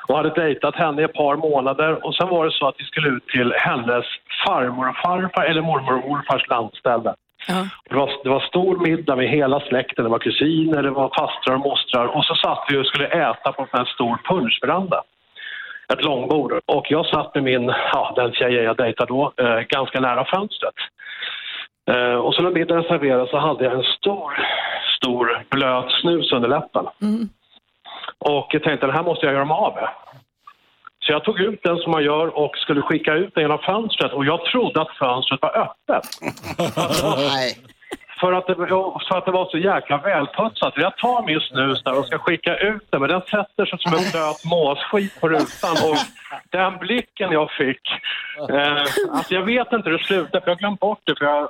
Och 0.07 0.17
hade 0.17 0.29
dejtat 0.29 0.75
henne 0.75 1.01
i 1.01 1.05
ett 1.05 1.13
par 1.13 1.35
månader. 1.35 2.05
Och 2.05 2.15
sen 2.15 2.29
var 2.29 2.45
det 2.45 2.51
så 2.51 2.67
att 2.67 2.75
vi 2.77 2.83
skulle 2.85 3.09
ut 3.09 3.27
till 3.27 3.53
hennes 3.57 4.05
farmor 4.47 4.89
och 4.89 4.97
farfar, 4.97 5.43
eller 5.43 5.61
mormor 5.61 5.93
och 6.03 6.09
morfars 6.09 6.47
landställe. 6.47 7.15
Ja. 7.47 7.67
Det 7.89 7.95
var, 7.95 8.11
det 8.23 8.29
var 8.29 8.39
stor 8.39 8.77
middag 8.77 9.15
med 9.15 9.29
hela 9.29 9.59
släkten. 9.59 10.03
Det 10.03 10.11
var 10.11 10.19
kusiner, 10.19 10.83
det 10.83 10.89
var 10.89 11.09
fastrar 11.19 11.55
och 11.55 11.59
mostrar. 11.59 12.05
Och 12.05 12.25
så 12.25 12.35
satt 12.35 12.65
vi 12.69 12.77
och 12.77 12.85
skulle 12.85 13.07
äta 13.07 13.51
på 13.51 13.67
en 13.71 13.85
stor 13.85 14.17
punschveranda. 14.29 15.01
ett 15.93 16.03
långbord. 16.03 16.53
Och 16.65 16.85
jag 16.89 17.05
satt 17.05 17.35
med 17.35 17.43
min, 17.43 17.73
ja, 17.93 18.13
den 18.15 18.31
tjejen 18.31 18.63
jag 18.63 18.77
dejtade 18.77 19.13
då, 19.13 19.33
eh, 19.37 19.59
ganska 19.59 19.99
nära 19.99 20.25
fönstret. 20.25 20.73
Eh, 21.91 22.15
och 22.15 22.33
så 22.35 22.41
när 22.41 22.51
middagen 22.51 22.83
serverades 22.83 23.29
så 23.29 23.37
hade 23.37 23.63
jag 23.63 23.73
en 23.73 23.83
stor, 23.83 24.47
stor 24.97 25.43
blöt 25.49 25.91
snus 26.01 26.31
under 26.31 26.49
läppen. 26.49 26.85
Och 28.19 28.47
jag 28.51 28.63
tänkte, 28.63 28.85
den 28.85 28.95
här 28.95 29.03
måste 29.03 29.25
jag 29.25 29.33
göra 29.33 29.45
mig 29.45 29.55
av 29.55 29.75
med. 29.75 29.89
Så 30.99 31.11
jag 31.11 31.23
tog 31.23 31.39
ut 31.39 31.63
den 31.63 31.77
som 31.77 31.91
man 31.91 32.03
gör 32.03 32.37
och 32.37 32.57
skulle 32.57 32.81
skicka 32.81 33.13
ut 33.13 33.35
den 33.35 33.41
genom 33.41 33.59
fönstret 33.59 34.13
och 34.13 34.25
jag 34.25 34.45
trodde 34.45 34.81
att 34.81 34.97
fönstret 34.97 35.41
var 35.41 35.57
öppet. 35.57 36.05
Nej. 37.17 37.57
För 38.19 38.33
att, 38.33 38.47
det, 38.47 38.55
för 38.55 39.17
att 39.17 39.25
det 39.25 39.31
var 39.31 39.49
så 39.51 39.57
jäkla 39.57 39.97
välputsat. 39.97 40.73
Jag 40.75 40.97
tar 40.97 41.25
min 41.25 41.39
snus 41.39 41.83
där 41.83 41.99
och 41.99 42.05
ska 42.05 42.17
skicka 42.17 42.57
ut 42.57 42.83
den 42.89 43.01
men 43.01 43.09
den 43.09 43.21
sätter 43.21 43.65
sig 43.65 43.79
som 43.79 43.93
en 43.93 44.11
blöt 44.11 44.45
måsskit 44.45 45.21
på 45.21 45.29
rutan. 45.29 45.71
Och 45.71 45.97
den 46.49 46.77
blicken 46.77 47.31
jag 47.31 47.51
fick, 47.51 47.81
eh, 48.49 48.81
alltså 49.11 49.33
jag 49.33 49.41
vet 49.41 49.73
inte 49.73 49.89
hur 49.89 49.97
det 49.97 50.03
slutade 50.03 50.41
för 50.41 50.49
jag 50.51 50.55
har 50.55 50.59
glömt 50.59 50.79
bort 50.79 51.01
det. 51.03 51.15
För 51.17 51.25
jag, 51.25 51.49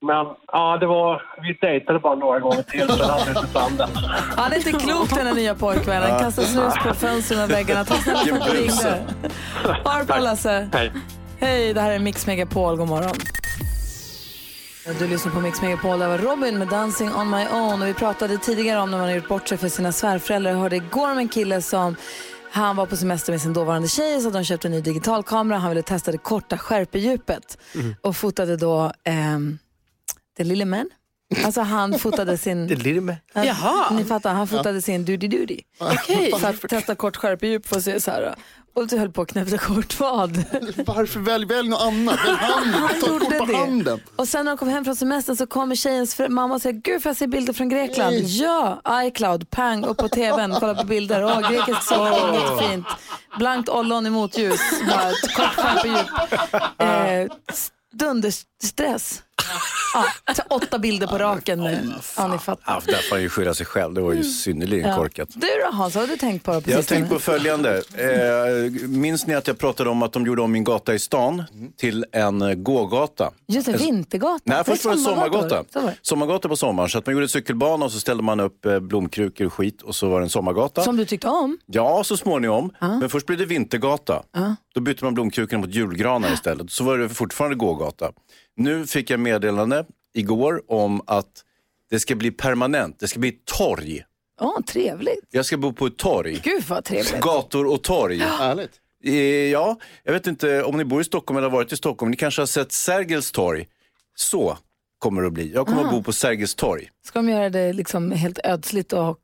men 0.00 0.26
ja, 0.52 0.76
det 0.80 0.86
var, 0.86 1.22
vi 1.42 1.66
dejtade 1.66 1.98
bara 1.98 2.14
några 2.14 2.40
gånger 2.40 2.62
till 2.62 2.80
jag 2.80 2.96
hade 2.96 3.30
inte 3.30 3.46
fram 3.46 3.76
den. 3.76 3.88
Han 4.36 4.52
är 4.52 4.56
inte 4.56 4.72
klok 4.72 5.08
den 5.14 5.26
här 5.26 5.34
nya 5.34 5.54
pojkvännen. 5.54 6.18
Kastar 6.18 6.42
snus 6.42 6.74
på 6.82 6.94
fönstren 6.94 7.44
och 7.44 7.50
väggarna. 7.50 7.84
Tack 7.84 8.02
snälla 8.02 8.18
för 8.18 8.36
att 8.36 8.44
du 8.44 8.50
ringde. 8.50 9.06
Ha 9.84 9.98
det 9.98 10.04
bra 10.04 10.18
Lasse. 10.18 10.68
Hej. 10.72 10.92
Hej, 11.38 11.74
det 11.74 11.80
här 11.80 11.92
är 11.92 11.98
Mix 11.98 12.26
Megapol. 12.26 12.76
God 12.76 12.88
morgon. 12.88 13.14
Du 14.98 15.08
lyssnar 15.08 15.32
på 15.32 15.40
Mix 15.40 15.62
Megapol. 15.62 15.98
Det 15.98 16.08
var 16.08 16.18
Robin 16.18 16.58
med 16.58 16.68
Dancing 16.68 17.14
on 17.14 17.30
my 17.30 17.46
own. 17.46 17.82
Och 17.82 17.88
vi 17.88 17.94
pratade 17.94 18.38
tidigare 18.38 18.80
om 18.80 18.90
när 18.90 18.98
man 18.98 19.08
har 19.08 19.14
gjort 19.14 19.28
bort 19.28 19.48
sig 19.48 19.58
för 19.58 19.68
sina 19.68 19.92
svärföräldrar. 19.92 20.50
Jag 20.52 20.58
hörde 20.58 20.76
igår 20.76 21.10
om 21.10 21.18
en 21.18 21.28
kille 21.28 21.62
som 21.62 21.96
han 22.50 22.76
var 22.76 22.86
på 22.86 22.96
semester 22.96 23.32
med 23.32 23.40
sin 23.40 23.52
dåvarande 23.52 23.88
tjej 23.88 24.20
så 24.20 24.30
de 24.30 24.44
köpte 24.44 24.68
en 24.68 24.72
ny 24.72 24.80
digitalkamera. 24.80 25.58
Han 25.58 25.70
ville 25.70 25.82
testa 25.82 26.12
det 26.12 26.18
korta 26.18 26.58
skärpedjupet 26.58 27.58
och 28.02 28.16
fotade 28.16 28.56
då 28.56 28.92
ehm, 29.04 29.58
den 30.36 30.48
lille 30.48 30.64
män. 30.64 30.90
Alltså 31.44 31.60
han 31.60 31.98
fotade 31.98 32.38
sin... 32.38 32.66
Det 32.68 32.74
lille 32.74 33.00
med. 33.00 33.16
Han, 33.34 33.46
Jaha. 33.46 33.90
Ni 33.90 34.04
fattar, 34.04 34.34
han 34.34 34.48
fotade 34.48 34.82
sin 34.82 35.04
doody 35.04 35.28
doody. 35.28 35.60
Okej. 35.78 36.32
För 36.40 36.48
att 36.48 36.60
testa 36.60 36.94
kort 36.94 37.16
skärpedjup 37.16 37.66
för 37.66 37.76
att 37.76 37.82
se 37.84 38.00
så 38.00 38.10
här. 38.10 38.34
Och 38.74 38.86
du 38.86 38.98
höll 38.98 39.12
på 39.12 39.22
att 39.22 39.28
knäppa 39.28 39.58
kort 39.58 40.00
vad. 40.00 40.36
Varför 40.86 41.20
välj, 41.20 41.46
välj 41.46 41.68
något 41.68 41.80
annat? 41.80 42.18
Välj 42.26 42.36
handen. 42.38 42.88
Ta 43.00 43.16
ett 43.16 43.38
kort 43.38 43.48
på 43.50 43.56
handen. 43.56 44.00
Och 44.16 44.28
sen 44.28 44.44
när 44.44 44.52
de 44.52 44.58
kom 44.58 44.68
hem 44.68 44.84
från 44.84 44.96
semestern 44.96 45.36
så 45.36 45.46
kommer 45.46 45.74
tjejens 45.74 46.18
mamma 46.28 46.54
och 46.54 46.62
säger 46.62 46.80
Gud 46.80 47.02
får 47.02 47.10
jag 47.10 47.16
se 47.16 47.26
bilder 47.26 47.52
från 47.52 47.68
Grekland? 47.68 48.16
Ja, 48.16 48.80
iCloud, 49.04 49.50
pang, 49.50 49.84
upp 49.84 49.96
på 49.96 50.08
tvn, 50.08 50.54
kolla 50.60 50.74
på 50.74 50.84
bilder. 50.84 51.24
Åh, 51.24 51.50
grekisk 51.50 51.82
sol, 51.82 52.08
jättefint. 52.34 52.86
Blankt 53.38 53.68
ollon 53.68 54.06
i 54.06 54.10
motljus, 54.10 54.60
bara 54.88 55.10
ett 55.10 55.34
kort 55.36 55.54
skärpedjup. 55.54 56.06
Eh, 56.78 57.36
dunderstress. 58.60 59.22
Ja, 59.94 60.34
så 60.34 60.42
åtta 60.50 60.78
bilder 60.78 61.06
på 61.06 61.18
raken 61.18 61.58
nu. 61.58 61.92
Ja, 62.16 62.28
ni 62.28 62.38
fattar. 62.38 62.62
Ja, 62.66 62.92
där 62.92 63.08
får 63.08 63.16
han 63.16 63.22
ju 63.22 63.28
skylla 63.28 63.54
sig 63.54 63.66
själv. 63.66 63.94
Det 63.94 64.00
var 64.00 64.12
ju 64.12 64.24
synnerligen 64.24 64.96
korkat. 64.96 65.28
Du 65.34 65.46
då 65.64 65.76
Hans, 65.76 65.94
vad 65.94 66.04
har 66.04 66.08
du 66.08 66.16
tänkt 66.16 66.44
på? 66.44 66.60
på 66.60 66.70
Jag 66.70 66.76
har 66.76 66.82
tänkt 66.82 67.08
på 67.08 67.18
följande. 67.18 67.82
Eh, 67.94 68.88
minns 68.88 69.26
ni 69.26 69.34
att 69.34 69.46
jag 69.46 69.58
pratade 69.58 69.90
om 69.90 70.02
att 70.02 70.12
de 70.12 70.26
gjorde 70.26 70.42
om 70.42 70.52
min 70.52 70.64
gata 70.64 70.94
i 70.94 70.98
stan 70.98 71.44
till 71.76 72.04
en 72.12 72.64
gågata? 72.64 73.32
Just 73.48 73.66
det, 73.66 73.76
Vintergatan. 73.76 74.40
Nej, 74.44 74.64
först 74.64 74.84
var 74.84 74.92
det 74.92 74.98
sommargata. 74.98 75.64
Var 75.72 75.82
det. 75.82 75.96
Sommargata 76.02 76.48
på 76.48 76.56
sommaren. 76.56 76.88
Så 76.88 76.98
att 76.98 77.06
man 77.06 77.14
gjorde 77.14 77.28
cykelbana 77.28 77.84
och 77.84 77.92
så 77.92 78.00
ställde 78.00 78.22
man 78.22 78.40
upp 78.40 78.66
eh, 78.66 78.80
blomkrukor 78.80 79.46
och 79.46 79.52
skit 79.52 79.82
och 79.82 79.96
så 79.96 80.08
var 80.08 80.20
det 80.20 80.26
en 80.26 80.30
sommargata. 80.30 80.82
Som 80.82 80.96
du 80.96 81.04
tyckte 81.04 81.28
om. 81.28 81.58
Ja, 81.66 82.04
så 82.04 82.16
småningom. 82.16 82.72
Men 82.80 83.08
först 83.10 83.26
blev 83.26 83.38
det 83.38 83.46
vintergata. 83.46 84.22
Då 84.74 84.80
bytte 84.80 85.04
man 85.04 85.14
blomkrukorna 85.14 85.60
mot 85.60 85.74
julgranar 85.74 86.32
istället. 86.32 86.70
Så 86.70 86.84
var 86.84 86.98
det 86.98 87.08
fortfarande 87.08 87.56
gågata. 87.56 88.12
Nu 88.56 88.86
fick 88.86 89.10
jag 89.10 89.20
meddelande 89.20 89.84
igår 90.14 90.62
om 90.68 91.02
att 91.06 91.44
det 91.90 92.00
ska 92.00 92.14
bli 92.14 92.30
permanent. 92.30 93.00
Det 93.00 93.08
ska 93.08 93.18
bli 93.20 93.32
torg. 93.44 94.04
Åh, 94.40 94.60
trevligt. 94.60 95.24
Jag 95.30 95.46
ska 95.46 95.56
bo 95.56 95.72
på 95.72 95.86
ett 95.86 95.96
torg. 95.96 96.40
Gud 96.44 96.62
vad 96.68 96.84
trevligt. 96.84 97.20
Gator 97.20 97.66
och 97.66 97.82
torg. 97.82 98.18
Härligt. 98.18 98.70
Eh, 99.04 99.14
Ja, 99.50 99.78
jag 100.04 100.12
vet 100.12 100.26
inte 100.26 100.62
om 100.62 100.76
ni 100.76 100.84
bor 100.84 101.00
i 101.00 101.04
Stockholm 101.04 101.38
eller 101.38 101.48
har 101.50 101.56
varit 101.56 101.72
i 101.72 101.76
Stockholm. 101.76 102.10
Ni 102.10 102.16
kanske 102.16 102.42
har 102.42 102.46
sett 102.46 102.72
Sergels 102.72 103.32
torg. 103.32 103.68
Så 104.16 104.58
kommer 104.98 105.20
det 105.22 105.26
att 105.26 105.32
bli. 105.34 105.52
Jag 105.54 105.66
kommer 105.66 105.84
att 105.84 105.90
bo 105.90 106.02
på 106.02 106.12
Sergels 106.12 106.54
torg. 106.54 106.90
Ska 107.04 107.18
de 107.18 107.28
göra 107.28 107.50
det 107.50 107.72
liksom 107.72 108.10
helt 108.12 108.38
ödsligt 108.44 108.92
och 108.92 109.18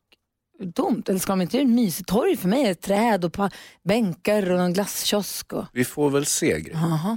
tomt? 0.71 1.09
Eller 1.09 1.19
ska 1.21 1.33
de 1.33 1.43
inte 1.43 1.57
göra 1.57 1.65
ett 1.69 1.75
mysigt 1.75 2.09
torg? 2.09 2.37
För 2.37 2.49
mig 2.49 2.65
det 2.65 2.75
träd 2.75 3.25
och 3.25 3.33
pa- 3.33 3.51
bänkar 3.85 4.51
och 4.51 4.61
en 4.61 4.73
glasskiosk. 4.73 5.53
Och... 5.53 5.65
Vi 5.73 5.85
får 5.85 6.11
väl 6.11 6.27
se. 6.27 6.61
Gry. 6.61 6.73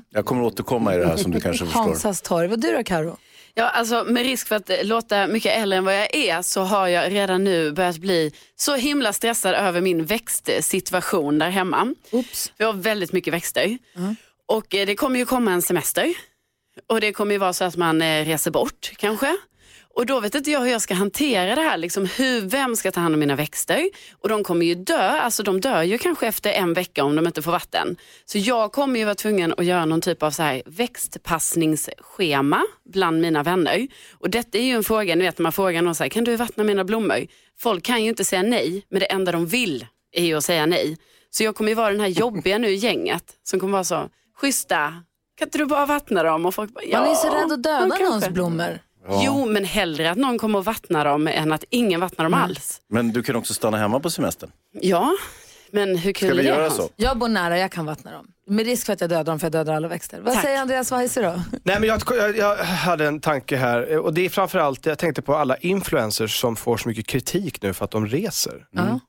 Jag 0.10 0.26
kommer 0.26 0.48
att 0.48 0.54
återkomma 0.54 0.96
i 0.96 0.98
det 0.98 1.08
här 1.08 1.18
som 1.18 1.32
du 1.32 1.42
kanske 1.42 1.66
förstår. 1.66 1.82
Hansas 1.82 2.22
torg. 2.22 2.48
Vad 2.48 2.62
du 2.62 2.72
då 2.78 2.84
Karo? 2.84 3.18
Ja, 3.58 3.70
alltså 3.70 4.04
med 4.08 4.24
risk 4.24 4.48
för 4.48 4.56
att 4.56 4.70
låta 4.84 5.28
mycket 5.28 5.58
äldre 5.58 5.78
än 5.78 5.86
vad 5.86 5.96
jag 5.96 6.16
är 6.16 6.42
så 6.42 6.62
har 6.62 6.88
jag 6.88 7.12
redan 7.12 7.44
nu 7.44 7.72
börjat 7.72 7.98
bli 7.98 8.32
så 8.56 8.76
himla 8.76 9.14
stressad 9.14 9.54
över 9.56 9.82
min 9.82 10.06
växtsituation 10.06 11.40
där 11.40 11.50
hemma. 11.50 11.94
Oops. 12.12 12.52
Vi 12.58 12.66
har 12.66 12.74
väldigt 12.74 13.12
mycket 13.14 13.34
växter 13.34 13.78
och 14.48 14.76
eh, 14.76 14.86
det 14.86 14.96
kommer 14.96 15.20
ju 15.20 15.26
komma 15.26 15.52
en 15.52 15.62
semester 15.62 16.14
och 16.90 17.02
det 17.02 17.12
kommer 17.14 17.32
ju 17.32 17.38
vara 17.38 17.54
så 17.54 17.64
att 17.64 17.76
man 17.76 18.02
eh, 18.02 18.26
reser 18.26 18.52
bort 18.52 18.92
kanske. 18.98 19.38
Och 19.96 20.06
då 20.06 20.20
vet 20.20 20.36
inte 20.36 20.52
jag 20.52 20.60
hur 20.60 20.72
jag 20.72 20.82
ska 20.82 20.94
hantera 20.94 21.56
det 21.56 21.62
här. 21.62 21.78
Liksom, 21.78 22.06
hur, 22.06 22.42
vem 22.42 22.76
ska 22.76 22.92
ta 22.92 23.00
hand 23.00 23.14
om 23.14 23.20
mina 23.20 23.36
växter? 23.36 23.90
Och 24.22 24.30
de 24.30 24.44
kommer 24.44 24.66
ju 24.66 24.76
dö, 24.76 25.10
alltså 25.10 25.44
de 25.44 25.62
dör 25.62 25.84
ju 25.84 25.98
kanske 25.98 26.28
efter 26.28 26.52
en 26.52 26.74
vecka 26.74 27.04
om 27.04 27.16
de 27.16 27.28
inte 27.28 27.42
får 27.42 27.52
vatten. 27.52 27.96
Så 28.26 28.38
jag 28.38 28.72
kommer 28.72 29.00
ju 29.00 29.06
vara 29.06 29.16
tvungen 29.16 29.54
att 29.58 29.66
göra 29.66 29.86
någon 29.86 30.02
typ 30.02 30.24
av 30.24 30.32
så 30.32 30.44
här 30.44 30.64
växtpassningsschema 30.66 32.62
bland 32.86 33.22
mina 33.22 33.44
vänner. 33.44 33.88
Och 34.14 34.30
detta 34.30 34.58
är 34.58 34.64
ju 34.64 34.76
en 34.76 34.84
fråga, 34.84 35.16
ni 35.16 35.22
vet 35.24 35.38
när 35.38 35.44
man 35.44 35.52
frågar 35.52 35.82
någon 35.82 35.96
så 35.96 36.04
här, 36.04 36.10
kan 36.10 36.24
du 36.24 36.36
vattna 36.36 36.64
mina 36.64 36.84
blommor? 36.84 37.28
Folk 37.60 37.84
kan 37.84 38.04
ju 38.04 38.10
inte 38.10 38.26
säga 38.26 38.42
nej, 38.44 38.86
men 38.90 39.00
det 39.00 39.06
enda 39.06 39.32
de 39.32 39.46
vill 39.46 39.88
är 40.12 40.26
ju 40.26 40.38
att 40.38 40.44
säga 40.44 40.66
nej. 40.66 40.98
Så 41.30 41.44
jag 41.44 41.56
kommer 41.56 41.70
ju 41.70 41.76
vara 41.76 41.92
den 41.92 42.00
här 42.00 42.08
jobbiga 42.08 42.58
nu 42.58 42.68
i 42.68 42.76
gänget 42.76 43.24
som 43.44 43.60
kommer 43.60 43.74
vara 43.74 43.84
så, 43.84 44.10
schyssta, 44.38 44.94
kan 45.38 45.48
inte 45.48 45.58
du 45.58 45.66
bara 45.66 45.86
vattna 45.86 46.24
dem? 46.24 46.46
Och 46.46 46.56
folk 46.56 46.74
bara, 46.74 46.84
ja, 46.84 47.00
Man 47.00 47.10
är 47.10 47.16
så 47.16 47.28
rädd 47.28 47.52
att 47.52 47.64
döda 47.64 47.80
kanske." 47.80 48.04
någons 48.06 48.30
blommor. 48.30 48.80
Jo, 49.10 49.46
men 49.46 49.65
hellre 49.65 50.12
att 50.12 50.18
någon 50.18 50.38
kommer 50.39 50.60
och 50.60 50.65
vattnar 50.65 51.06
dem 51.06 51.28
än 51.28 51.52
att 51.52 51.63
ingen 51.70 52.00
vattnar 52.00 52.26
dem 52.26 52.34
Mm. 52.34 52.44
alls. 52.44 52.82
Men 52.89 53.12
du 53.12 53.24
kan 53.24 53.36
också 53.36 53.54
stanna 53.54 53.78
hemma 53.78 54.00
på 54.00 54.10
semestern. 54.10 54.52
Ja, 54.72 55.12
men 55.72 55.98
hur 55.98 56.13
kul 56.13 56.28
Ska 56.30 56.36
vi 56.36 56.48
är 56.48 56.52
det? 56.54 56.60
göra 56.60 56.70
så? 56.70 56.89
Jag 56.96 57.18
bor 57.18 57.28
nära, 57.28 57.58
jag 57.60 57.72
kan 57.72 57.86
vattna 57.86 58.12
dem. 58.12 58.28
Med 58.48 58.65
risk 58.65 58.86
för 58.86 58.94
att 58.94 59.02
jag 59.02 59.10
dödar 59.10 59.24
dem 59.24 59.39
för 59.39 59.46
jag 59.46 59.52
dödar 59.52 59.74
alla 59.74 59.88
växter. 59.88 60.22
Vad 60.22 60.34
Tack. 60.34 60.44
säger 60.44 60.62
Andreas 60.62 60.91
Weise 60.91 61.22
då? 61.22 61.41
Nej, 61.63 61.80
men 61.80 61.84
jag, 61.89 62.02
jag, 62.18 62.38
jag 62.38 62.56
hade 62.58 63.08
en 63.08 63.20
tanke 63.20 63.58
här 63.58 63.98
och 63.98 64.13
det 64.13 64.26
är 64.26 64.30
framförallt, 64.30 64.86
jag 64.86 64.98
tänkte 64.98 65.22
på 65.22 65.36
alla 65.36 65.58
influencers 65.58 66.39
som 66.41 66.56
får 66.56 66.78
så 66.78 66.88
mycket 66.89 67.08
kritik 67.08 67.62
nu 67.62 67.74
för 67.74 67.86
att 67.86 67.91
de 67.91 68.08
reser. 68.08 68.65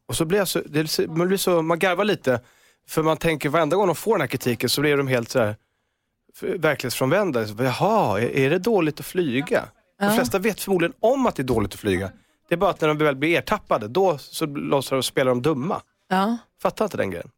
Och 0.09 0.17
så 0.17 0.25
blir 0.25 0.39
jag 0.39 0.49
så, 0.49 0.61
det, 0.67 0.99
man, 1.09 1.29
blir 1.29 1.39
så, 1.39 1.63
man 1.63 1.79
garvar 1.79 2.05
lite, 2.05 2.41
för 2.89 3.03
man 3.03 3.17
tänker 3.17 3.49
varenda 3.49 3.77
gång 3.77 3.87
de 3.87 3.97
får 3.97 4.13
den 4.13 4.21
här 4.21 4.29
kritiken 4.29 4.69
så 4.69 4.81
blir 4.81 4.97
de 4.97 5.07
helt 5.09 5.29
så 5.31 5.39
här 5.39 5.57
verklighetsfrånvända. 6.57 7.47
Jaha, 7.59 8.21
är, 8.21 8.37
är 8.37 8.51
det 8.51 8.59
dåligt 8.59 9.01
att 9.01 9.07
flyga? 9.07 9.65
De 10.01 10.15
flesta 10.15 10.39
vet 10.39 10.61
förmodligen 10.61 10.95
om 11.01 11.27
att 11.27 11.37
det 11.37 11.43
är 11.43 11.45
dåligt 11.45 11.75
att 11.75 11.81
flyga. 11.81 12.11
Det 12.49 12.55
är 12.55 12.57
bara 12.57 12.71
att 12.71 12.81
när 12.81 12.89
de 12.89 12.99
väl 12.99 13.17
blir 13.17 13.39
ertappade, 13.39 13.89
då 13.89 14.19
så 14.19 14.47
låtsas 14.47 14.91
de 14.91 15.03
spela 15.03 15.29
de 15.29 15.43
dumma. 15.43 15.83
Ja. 16.09 16.39
Fattar 16.63 16.85
inte 16.85 16.97
den 16.97 17.11
grejen. 17.11 17.31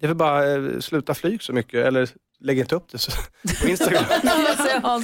Jag 0.00 0.08
vill 0.08 0.16
bara 0.16 0.52
eh, 0.52 0.80
sluta 0.80 1.14
flyg 1.14 1.42
så 1.42 1.52
mycket, 1.52 1.86
eller 1.86 2.08
lägg 2.40 2.58
inte 2.58 2.74
upp 2.74 2.88
det 2.92 2.98
så, 2.98 3.10
på 3.62 3.68
Instagram. 3.68 4.04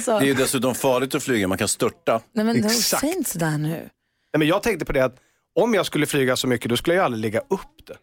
Då? 0.05 0.19
Det 0.19 0.25
är 0.25 0.27
ju 0.27 0.33
dessutom 0.33 0.75
farligt 0.75 1.15
att 1.15 1.23
flyga, 1.23 1.47
man 1.47 1.57
kan 1.57 1.67
störta. 1.67 2.21
Nej 2.31 2.45
men 2.45 2.65
Exakt. 2.65 3.01
säg 3.01 3.09
inte 3.17 3.29
sådär 3.29 3.57
nu. 3.57 3.69
Nej, 3.69 3.89
men 4.37 4.47
jag 4.47 4.63
tänkte 4.63 4.85
på 4.85 4.93
det 4.93 5.05
att 5.05 5.15
om 5.55 5.73
jag 5.73 5.85
skulle 5.85 6.05
flyga 6.05 6.35
så 6.35 6.47
mycket, 6.47 6.69
då 6.69 6.77
skulle 6.77 6.95
jag 6.95 7.05
aldrig 7.05 7.21
lägga 7.21 7.39
upp 7.39 7.87
det. 7.87 7.97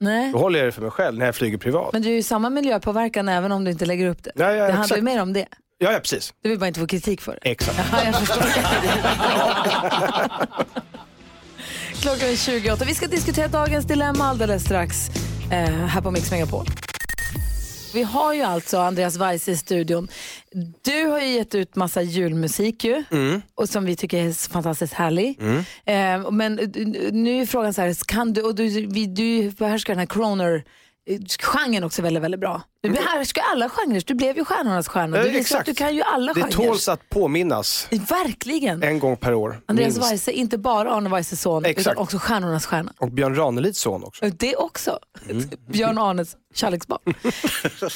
Nej. 0.00 0.32
Då 0.32 0.38
håller 0.38 0.58
jag 0.58 0.68
det 0.68 0.72
för 0.72 0.82
mig 0.82 0.90
själv 0.90 1.18
när 1.18 1.26
jag 1.26 1.34
flyger 1.34 1.58
privat. 1.58 1.92
Men 1.92 2.02
du 2.02 2.08
är 2.08 2.14
ju 2.14 2.22
samma 2.22 2.50
miljöpåverkan 2.50 3.28
även 3.28 3.52
om 3.52 3.64
du 3.64 3.70
inte 3.70 3.86
lägger 3.86 4.06
upp 4.08 4.24
det. 4.24 4.32
Ja, 4.34 4.44
ja, 4.44 4.52
det 4.52 4.60
handlar 4.60 4.82
exakt. 4.84 4.98
ju 4.98 5.02
mer 5.02 5.22
om 5.22 5.32
det. 5.32 5.46
Ja, 5.80 5.92
ja, 5.92 6.00
precis. 6.00 6.34
Du 6.42 6.48
vill 6.48 6.58
bara 6.58 6.68
inte 6.68 6.80
få 6.80 6.86
kritik 6.86 7.20
för 7.20 7.32
det. 7.32 7.50
Exakt. 7.50 7.78
Ja, 7.92 8.04
jag 8.04 8.14
förstår. 8.20 8.42
Klockan 12.02 12.28
är 12.28 12.36
28. 12.36 12.84
Vi 12.84 12.94
ska 12.94 13.06
diskutera 13.06 13.48
dagens 13.48 13.84
dilemma 13.86 14.24
alldeles 14.24 14.62
strax 14.64 15.08
eh, 15.52 15.58
här 15.70 16.00
på 16.00 16.10
Mix 16.10 16.30
Megapol. 16.30 16.66
Vi 17.94 18.02
har 18.02 18.34
ju 18.34 18.42
alltså 18.42 18.78
Andreas 18.78 19.16
Weiss 19.16 19.48
i 19.48 19.56
studion. 19.56 20.08
Du 20.82 21.04
har 21.06 21.20
ju 21.20 21.26
gett 21.26 21.54
ut 21.54 21.76
massa 21.76 22.02
julmusik 22.02 22.84
ju, 22.84 23.04
och 23.54 23.68
som 23.68 23.84
vi 23.84 23.96
tycker 23.96 24.26
är 24.26 24.50
fantastiskt 24.50 24.92
härlig. 24.92 25.38
Eh, 25.84 26.30
men 26.30 26.58
eh, 26.58 26.68
nu 27.12 27.40
är 27.42 27.46
frågan 27.46 27.74
så 27.74 27.82
här, 27.82 28.04
kan 28.06 28.32
du, 28.32 28.42
och 28.42 28.54
du, 28.54 28.68
vi, 28.86 29.06
du 29.06 29.50
behärskar 29.50 29.92
den 29.92 29.98
här 29.98 30.06
Croner 30.06 30.54
eh, 30.54 30.62
genren 31.40 31.84
också 31.84 32.02
väldigt, 32.02 32.22
väldigt 32.22 32.40
bra. 32.40 32.62
Du 32.82 32.90
behärskar 32.90 33.42
alla 33.52 33.68
genrer, 33.68 34.02
du 34.06 34.14
blev 34.14 34.36
ju 34.36 34.44
stjärnornas 34.44 34.88
stjärna. 34.88 35.16
Ja, 35.16 35.22
Du 35.22 35.28
visar 35.28 35.40
exakt. 35.40 35.60
att 35.60 35.66
du 35.66 35.74
kan 35.74 35.94
ju 35.96 36.02
alla 36.02 36.32
Det 36.32 36.40
genrer. 36.40 36.52
tåls 36.52 36.88
att 36.88 37.08
påminnas 37.08 37.88
Verkligen. 37.90 38.82
en 38.82 38.98
gång 38.98 39.16
per 39.16 39.34
år. 39.34 39.60
Andreas 39.66 39.94
minst. 39.96 40.12
Weise, 40.12 40.32
inte 40.32 40.58
bara 40.58 40.90
Arne 40.90 41.10
Weises 41.10 41.40
son, 41.40 41.64
Exakt. 41.64 41.86
utan 41.86 41.96
också 42.02 42.18
stjärnornas 42.18 42.66
stjärna. 42.66 42.92
Och 42.98 43.10
Björn 43.12 43.34
Ranelids 43.36 43.80
son 43.80 44.04
också. 44.04 44.24
Det 44.30 44.56
också. 44.56 44.98
Mm. 45.30 45.50
Björn 45.68 45.98
Arnes 45.98 46.36
kärleksbarn. 46.54 47.00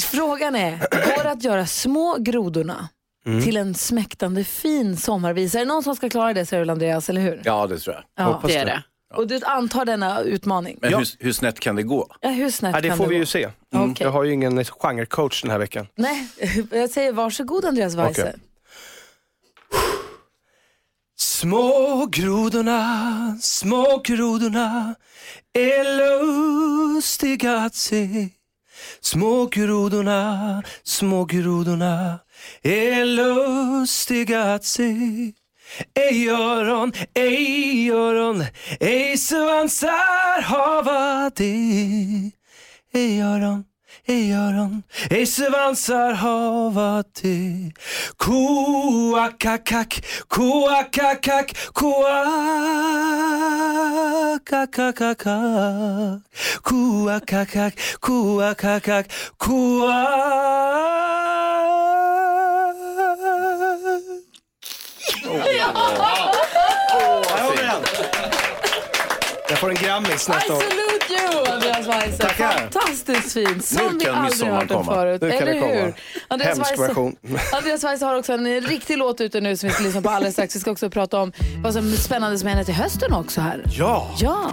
Frågan 0.00 0.56
är, 0.56 0.78
går 1.16 1.22
det 1.24 1.30
att 1.30 1.44
göra 1.44 1.66
små 1.66 2.16
grodorna 2.20 2.88
Mm. 3.26 3.42
till 3.42 3.56
en 3.56 3.74
smäktande 3.74 4.44
fin 4.44 4.96
sommarvisa? 4.96 5.58
Är 5.58 5.64
det 5.64 5.68
någon 5.68 5.82
som 5.82 5.96
ska 5.96 6.08
klara 6.10 6.32
det, 6.34 6.46
säger 6.46 6.60
väl 6.60 6.70
Andreas, 6.70 7.08
eller 7.10 7.20
hur? 7.20 7.42
Ja, 7.44 7.66
det 7.66 7.78
tror 7.78 7.94
jag. 7.96 8.04
Ja. 8.26 8.40
Det 8.46 8.56
är 8.56 8.64
det. 8.64 8.82
Och 9.14 9.26
du 9.26 9.40
antar 9.44 9.84
denna 9.84 10.20
utmaning? 10.20 10.78
Men 10.82 10.94
hur, 10.94 11.08
hur 11.18 11.32
snett 11.32 11.60
kan 11.60 11.76
det 11.76 11.82
gå? 11.82 12.06
Ja, 12.20 12.28
hur 12.30 12.50
snett 12.50 12.74
Ja, 12.74 12.80
det 12.80 12.88
kan 12.88 12.96
får 12.96 13.04
det 13.04 13.10
vi 13.10 13.16
gå? 13.16 13.20
ju 13.20 13.26
se. 13.26 13.48
Okej. 13.74 14.04
Jag 14.06 14.10
har 14.10 14.24
ju 14.24 14.32
ingen 14.32 14.64
genrecoach 14.64 15.42
den 15.42 15.50
här 15.50 15.58
veckan. 15.58 15.86
Nej, 15.94 16.28
jag 16.70 16.90
säger 16.90 17.12
varsågod 17.12 17.64
Andreas 17.64 17.94
Weise. 17.94 18.22
Okej. 18.22 18.34
Små 21.18 22.06
grodorna, 22.06 23.38
små 23.42 24.00
grodorna 24.04 24.94
är 25.52 25.84
lustiga 26.94 27.56
att 27.56 27.74
se. 27.74 28.28
Små 29.00 29.46
grodorna, 29.46 30.62
små 30.82 31.24
grodorna 31.24 32.18
är 32.62 33.04
lustiga 33.04 34.42
att 34.54 34.64
se. 34.64 35.32
Ej 35.94 36.28
öron, 36.28 36.92
ej 37.14 37.90
öron, 37.90 38.44
ej 38.80 39.16
svansar 39.16 40.42
hava 40.42 41.30
de. 41.36 42.32
Ej 42.94 43.22
öron, 43.22 43.64
ej 44.08 44.32
öron, 44.32 44.82
ej 45.10 45.26
svansar 45.26 46.14
hava 46.14 47.02
de. 47.22 47.72
Koakakak, 48.16 49.92
koakakak, 50.28 51.50
koakakakak. 51.72 53.00
Koakakak, 56.62 57.74
koakakak, 58.00 59.06
Jag 67.36 67.44
håller 67.44 67.62
den. 67.62 67.82
Jag 69.48 69.58
får 69.58 69.70
en 69.70 69.76
Grammis 69.76 70.28
I 70.28 70.32
nästa 70.32 70.54
år. 70.54 70.60
salute 70.60 71.34
you 71.34 71.54
Andreas 71.54 71.86
Weise. 71.86 72.18
Tackar. 72.18 72.52
Fantastiskt 72.58 73.32
fint. 73.32 73.64
Som 73.64 73.98
vi 73.98 74.08
aldrig 74.08 74.48
hört 74.50 74.68
den 74.68 74.84
förut. 74.84 75.22
Nu 75.22 75.30
kan 75.30 75.38
Eller 75.42 75.52
det 75.54 75.60
komma. 75.60 75.72
hur? 75.72 75.94
Andreas 76.28 76.56
Hemsk 76.58 76.70
Weise, 76.72 76.82
version. 76.82 77.16
Andreas 77.52 77.84
Weise 77.84 78.04
har 78.04 78.14
också 78.18 78.32
en 78.32 78.60
riktig 78.60 78.98
låt 78.98 79.20
ute 79.20 79.40
nu 79.40 79.56
som 79.56 79.68
vi 79.68 79.74
ska 79.74 79.82
lyssna 79.84 80.02
på 80.02 80.10
alldeles 80.10 80.34
strax. 80.34 80.56
Vi 80.56 80.60
ska 80.60 80.70
också 80.70 80.90
prata 80.90 81.18
om 81.20 81.32
vad 81.64 81.72
som 81.72 81.92
är 81.92 81.96
spännande 81.96 82.38
som 82.38 82.48
händer 82.48 82.64
till 82.64 82.74
hösten 82.74 83.12
också 83.12 83.40
här. 83.40 83.62
Ja, 83.78 84.10
Ja. 84.18 84.52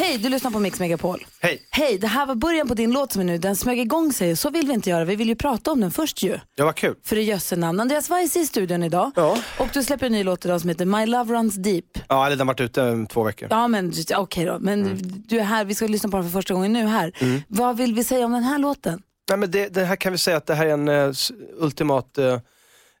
Hej, 0.00 0.18
du 0.18 0.28
lyssnar 0.28 0.50
på 0.50 0.58
Mix 0.58 0.80
Megapol. 0.80 1.26
hej. 1.40 1.62
Hej, 1.70 1.98
det 1.98 2.06
här 2.06 2.26
var 2.26 2.34
början 2.34 2.68
på 2.68 2.74
din 2.74 2.92
låt 2.92 3.12
som 3.12 3.20
är 3.20 3.24
nu. 3.24 3.38
Den 3.38 3.56
smög 3.56 3.78
igång 3.78 4.12
sig. 4.12 4.36
Så 4.36 4.50
vill 4.50 4.66
vi 4.66 4.72
inte 4.72 4.90
göra. 4.90 5.04
Vi 5.04 5.16
vill 5.16 5.28
ju 5.28 5.34
prata 5.34 5.72
om 5.72 5.80
den 5.80 5.90
först 5.90 6.22
ju. 6.22 6.38
Ja, 6.54 6.64
vad 6.64 6.74
kul. 6.76 6.94
För 7.04 7.16
det 7.16 7.22
jösse 7.22 7.56
namn. 7.56 7.80
Andreas 7.80 8.10
Weise 8.10 8.38
är 8.38 8.42
i 8.42 8.46
studion 8.46 8.82
idag. 8.82 9.10
Ja. 9.16 9.38
Och 9.58 9.68
du 9.72 9.82
släpper 9.84 10.06
en 10.06 10.12
ny 10.12 10.24
låt 10.24 10.44
idag 10.44 10.60
som 10.60 10.68
heter 10.68 10.84
My 10.84 11.06
Love 11.06 11.34
Runs 11.34 11.54
Deep. 11.54 11.84
Ja, 12.08 12.28
den 12.28 12.38
har 12.38 12.46
varit 12.46 12.60
ute 12.60 12.80
um, 12.82 13.06
två 13.06 13.22
veckor. 13.22 13.48
Ja 13.50 13.68
men 13.68 13.92
okej 14.16 14.44
då. 14.44 14.58
Men 14.60 14.80
Mm. 14.86 14.98
du 15.02 15.38
är 15.38 15.44
här, 15.44 15.64
vi 15.64 15.74
ska 15.74 15.86
lyssna 15.86 16.08
på 16.08 16.16
den 16.16 16.24
för 16.26 16.32
första 16.32 16.54
gången 16.54 16.72
nu 16.72 16.86
här. 16.86 17.12
Vad 17.48 17.76
vill 17.76 17.94
vi 17.94 18.04
säga 18.04 18.24
om 18.24 18.32
den 18.32 18.42
här 18.44 18.58
låten? 18.58 19.02
Nej, 19.28 19.38
men 19.38 19.50
det, 19.50 19.68
det 19.68 19.84
här 19.84 19.96
kan 19.96 20.12
vi 20.12 20.18
säga 20.18 20.36
att 20.36 20.46
det 20.46 20.54
här 20.54 20.66
är 20.66 20.72
en 20.72 20.88
s- 20.88 21.32
ultimat 21.58 22.18
eh, 22.18 22.38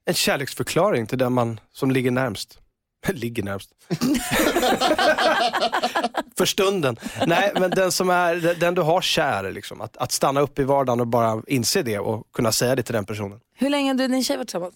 en 0.06 0.14
kärleksförklaring 0.14 1.06
till 1.06 1.18
den 1.18 1.32
man 1.32 1.60
som 1.72 1.90
ligger 1.90 2.10
närmst. 2.10 2.58
ligger 3.12 3.42
närmst. 3.42 3.70
För 6.38 6.44
stunden. 6.44 6.96
Nej, 7.26 7.52
men 7.54 7.70
den 7.70 7.92
som 7.92 8.10
är 8.10 8.54
den 8.60 8.74
du 8.74 8.82
har 8.82 9.00
kär. 9.00 9.52
Liksom. 9.52 9.80
Att, 9.80 9.96
att 9.96 10.12
stanna 10.12 10.40
upp 10.40 10.58
i 10.58 10.64
vardagen 10.64 11.00
och 11.00 11.06
bara 11.06 11.42
inse 11.46 11.82
det 11.82 11.98
och 11.98 12.32
kunna 12.32 12.52
säga 12.52 12.74
det 12.74 12.82
till 12.82 12.94
den 12.94 13.04
personen. 13.04 13.40
Hur 13.54 13.70
länge 13.70 13.90
har 13.90 13.94
du 13.94 14.04
och 14.04 14.10
din 14.10 14.24
tjej 14.24 14.36
varit 14.36 14.48
tillsammans? 14.48 14.74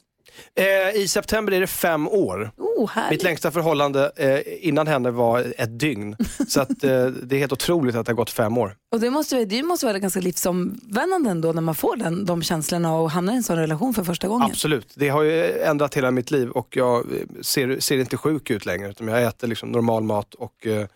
Eh, 0.56 1.02
I 1.02 1.08
september 1.08 1.52
är 1.52 1.60
det 1.60 1.66
fem 1.66 2.08
år. 2.08 2.50
Oh. 2.56 2.90
Mitt 3.10 3.22
längsta 3.22 3.50
förhållande 3.50 4.12
eh, 4.16 4.68
innan 4.68 4.86
henne 4.86 5.10
var 5.10 5.52
ett 5.58 5.78
dygn. 5.78 6.16
Så 6.48 6.60
att, 6.60 6.84
eh, 6.84 7.06
det 7.06 7.36
är 7.36 7.38
helt 7.38 7.52
otroligt 7.52 7.94
att 7.96 8.06
det 8.06 8.12
har 8.12 8.16
gått 8.16 8.30
fem 8.30 8.58
år. 8.58 8.76
Och 8.92 9.00
det 9.00 9.10
måste, 9.10 9.44
det 9.44 9.62
måste 9.62 9.86
vara 9.86 9.98
ganska 9.98 10.20
livsomvändande 10.20 11.30
ändå 11.30 11.52
när 11.52 11.62
man 11.62 11.74
får 11.74 11.96
den, 11.96 12.24
de 12.24 12.42
känslorna 12.42 12.94
och 12.96 13.10
hamnar 13.10 13.32
i 13.32 13.36
en 13.36 13.42
sån 13.42 13.56
relation 13.56 13.94
för 13.94 14.04
första 14.04 14.28
gången. 14.28 14.50
Absolut, 14.50 14.92
det 14.94 15.08
har 15.08 15.22
ju 15.22 15.58
ändrat 15.58 15.94
hela 15.94 16.10
mitt 16.10 16.30
liv 16.30 16.50
och 16.50 16.76
jag 16.76 16.98
eh, 16.98 17.42
ser, 17.42 17.80
ser 17.80 17.98
inte 17.98 18.16
sjuk 18.16 18.50
ut 18.50 18.66
längre. 18.66 18.88
Utan 18.90 19.08
jag 19.08 19.22
äter 19.22 19.48
liksom 19.48 19.72
normal 19.72 20.02
mat 20.02 20.34
och 20.34 20.66
eh, 20.66 20.86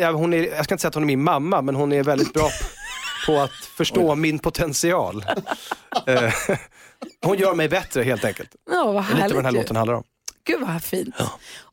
ja, 0.00 0.12
hon 0.12 0.34
är, 0.34 0.56
jag 0.56 0.64
ska 0.64 0.74
inte 0.74 0.82
säga 0.82 0.88
att 0.88 0.94
hon 0.94 1.02
är 1.02 1.06
min 1.06 1.22
mamma, 1.22 1.62
men 1.62 1.74
hon 1.74 1.92
är 1.92 2.02
väldigt 2.02 2.32
bra 2.32 2.50
på 3.26 3.40
att 3.40 3.50
förstå 3.76 4.14
min 4.14 4.38
potential. 4.38 5.24
Eh, 6.06 6.32
hon 7.24 7.38
gör 7.38 7.54
mig 7.54 7.68
bättre 7.68 8.02
helt 8.02 8.24
enkelt. 8.24 8.50
Ja, 8.70 8.92
vad 8.92 9.04
Det 9.04 9.12
är 9.12 9.14
lite 9.14 9.28
vad 9.34 9.36
den 9.36 9.44
här 9.44 9.52
ju. 9.52 9.58
låten 9.58 9.76
handlar 9.76 9.94
om. 9.94 10.04
Gud 10.46 10.60
vad 10.60 10.82
fint. 10.82 11.14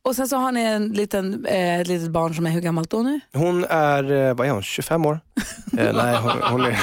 Och 0.02 0.16
sen 0.16 0.28
så 0.28 0.36
har 0.36 0.52
ni 0.52 0.60
en 0.62 0.88
liten, 0.88 1.46
eh, 1.46 1.80
ett 1.80 1.86
litet 1.86 2.10
barn 2.10 2.34
som 2.34 2.46
är 2.46 2.50
hur 2.50 2.60
gammalt 2.60 2.90
då 2.90 3.02
nu? 3.02 3.20
Hon 3.32 3.64
är, 3.64 4.12
eh, 4.12 4.34
vad 4.34 4.46
är 4.46 4.50
hon, 4.50 4.62
25 4.62 5.06
år? 5.06 5.20
Eh, 5.78 5.92
nej, 5.96 6.16
hon, 6.16 6.30
hon 6.50 6.60
är... 6.64 6.80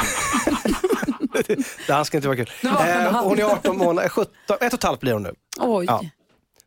det 1.88 1.94
här 1.94 2.04
ska 2.04 2.18
inte 2.18 2.28
vara 2.28 2.38
kul. 2.38 2.50
var 2.64 2.72
18 2.72 2.82
och 2.82 2.88
Eh, 2.88 3.12
halv. 3.12 3.28
hon 3.28 3.40
är 3.40 3.44
18 3.44 3.78
månader, 3.78 4.10
17, 4.10 4.34
ett 4.50 4.74
och 4.74 4.80
ett 4.80 4.84
halvt 4.84 5.00
blir 5.00 5.14
hon 5.14 5.24
nu. 5.24 5.34
Oj. 5.60 5.86
Ja. 5.88 6.02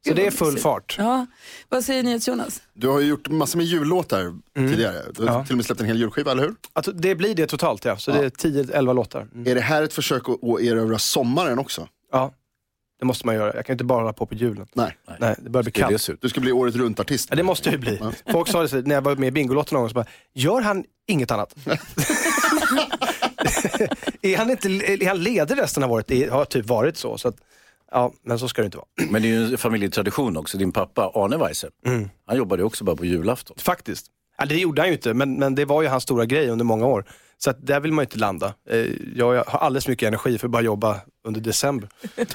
Så 0.08 0.14
det 0.14 0.26
är 0.26 0.30
full 0.30 0.58
fart. 0.58 0.94
Ja. 0.98 1.26
Vad 1.68 1.84
säger 1.84 2.02
ni 2.02 2.16
Jonas? 2.22 2.62
Du 2.74 2.88
har 2.88 3.00
ju 3.00 3.06
gjort 3.06 3.28
massor 3.28 3.56
med 3.58 3.66
jullåtar 3.66 4.34
tidigare. 4.54 5.02
Du 5.14 5.22
har 5.22 5.28
Mm. 5.28 5.34
Ja. 5.40 5.44
till 5.44 5.52
och 5.52 5.56
med 5.56 5.66
släppt 5.66 5.80
en 5.80 5.86
hel 5.86 5.98
julskiva, 5.98 6.30
eller 6.32 6.42
hur? 6.42 6.54
Alltså, 6.72 6.92
det 6.92 7.14
blir 7.14 7.34
det 7.34 7.46
totalt 7.46 7.84
ja, 7.84 7.96
så 7.96 8.10
det 8.10 8.18
är 8.18 8.28
10-11 8.30 8.94
låtar. 8.94 9.28
Mm. 9.34 9.46
Är 9.46 9.54
det 9.54 9.60
här 9.60 9.82
ett 9.82 9.92
försök 9.92 10.28
att, 10.28 10.44
att 10.44 10.60
erövra 10.60 10.98
sommaren 10.98 11.58
också? 11.58 11.88
Ja, 12.12 12.32
det 12.98 13.04
måste 13.06 13.26
man 13.26 13.34
göra. 13.34 13.54
Jag 13.54 13.66
kan 13.66 13.74
inte 13.74 13.84
bara 13.84 13.98
hålla 14.00 14.12
på 14.12 14.26
på 14.26 14.34
julen. 14.34 14.66
Nej. 14.72 14.96
Nej, 15.20 15.34
det 15.38 15.50
börjar 15.50 15.62
bli 15.62 15.72
Det 15.72 15.80
är 15.80 15.86
det 15.86 15.90
kallt. 15.92 16.08
ut. 16.10 16.22
Du 16.22 16.28
ska 16.28 16.40
bli 16.40 16.52
året 16.52 16.74
runt-artist. 16.76 17.26
Ja, 17.30 17.36
det 17.36 17.42
måste 17.42 17.68
jag 17.68 17.72
ju 17.72 17.78
bli. 17.78 18.00
Folk 18.32 18.48
sa 18.48 18.62
det 18.62 18.68
så, 18.68 18.76
när 18.76 18.94
jag 18.94 19.02
var 19.02 19.16
med 19.16 19.28
i 19.28 19.30
Bingolotto 19.30 19.74
någon 19.74 19.82
gång, 19.82 19.88
så 19.88 19.94
bara, 19.94 20.06
gör 20.34 20.60
han 20.60 20.84
inget 21.06 21.30
annat? 21.30 21.54
är, 24.22 24.36
han 24.36 24.50
inte, 24.50 24.68
är 24.68 25.08
han 25.08 25.22
ledig 25.22 25.58
resten 25.58 25.82
av 25.82 25.92
året? 25.92 26.06
Det 26.06 26.30
har 26.32 26.44
typ 26.44 26.66
varit 26.66 26.96
så. 26.96 27.18
så 27.18 27.28
att, 27.28 27.36
ja, 27.92 28.12
men 28.24 28.38
så 28.38 28.48
ska 28.48 28.62
det 28.62 28.66
inte 28.66 28.76
vara. 28.76 28.86
Men 29.10 29.22
det 29.22 29.28
är 29.28 29.30
ju 29.30 29.44
en 29.52 29.58
familjetradition 29.58 30.36
också. 30.36 30.58
Din 30.58 30.72
pappa 30.72 31.12
Arne 31.14 31.36
Weise, 31.36 31.68
han 32.26 32.36
jobbade 32.36 32.62
ju 32.62 32.66
också 32.66 32.84
bara 32.84 32.96
på 32.96 33.04
julafton. 33.04 33.56
Faktiskt. 33.60 34.06
Ja, 34.38 34.44
det 34.46 34.54
gjorde 34.56 34.82
han 34.82 34.88
ju 34.88 34.94
inte, 34.94 35.14
men, 35.14 35.34
men 35.34 35.54
det 35.54 35.64
var 35.64 35.82
ju 35.82 35.88
hans 35.88 36.02
stora 36.02 36.24
grej 36.26 36.48
under 36.48 36.64
många 36.64 36.86
år. 36.86 37.04
Så 37.38 37.50
att 37.50 37.66
där 37.66 37.80
vill 37.80 37.92
man 37.92 38.02
ju 38.02 38.06
inte 38.06 38.18
landa. 38.18 38.54
Eh, 38.70 38.86
Jag 39.16 39.44
har 39.44 39.58
alldeles 39.58 39.88
mycket 39.88 40.06
energi 40.06 40.38
för 40.38 40.46
att 40.46 40.50
bara 40.50 40.62
jobba 40.62 41.00
under 41.26 41.40
december. 41.40 41.88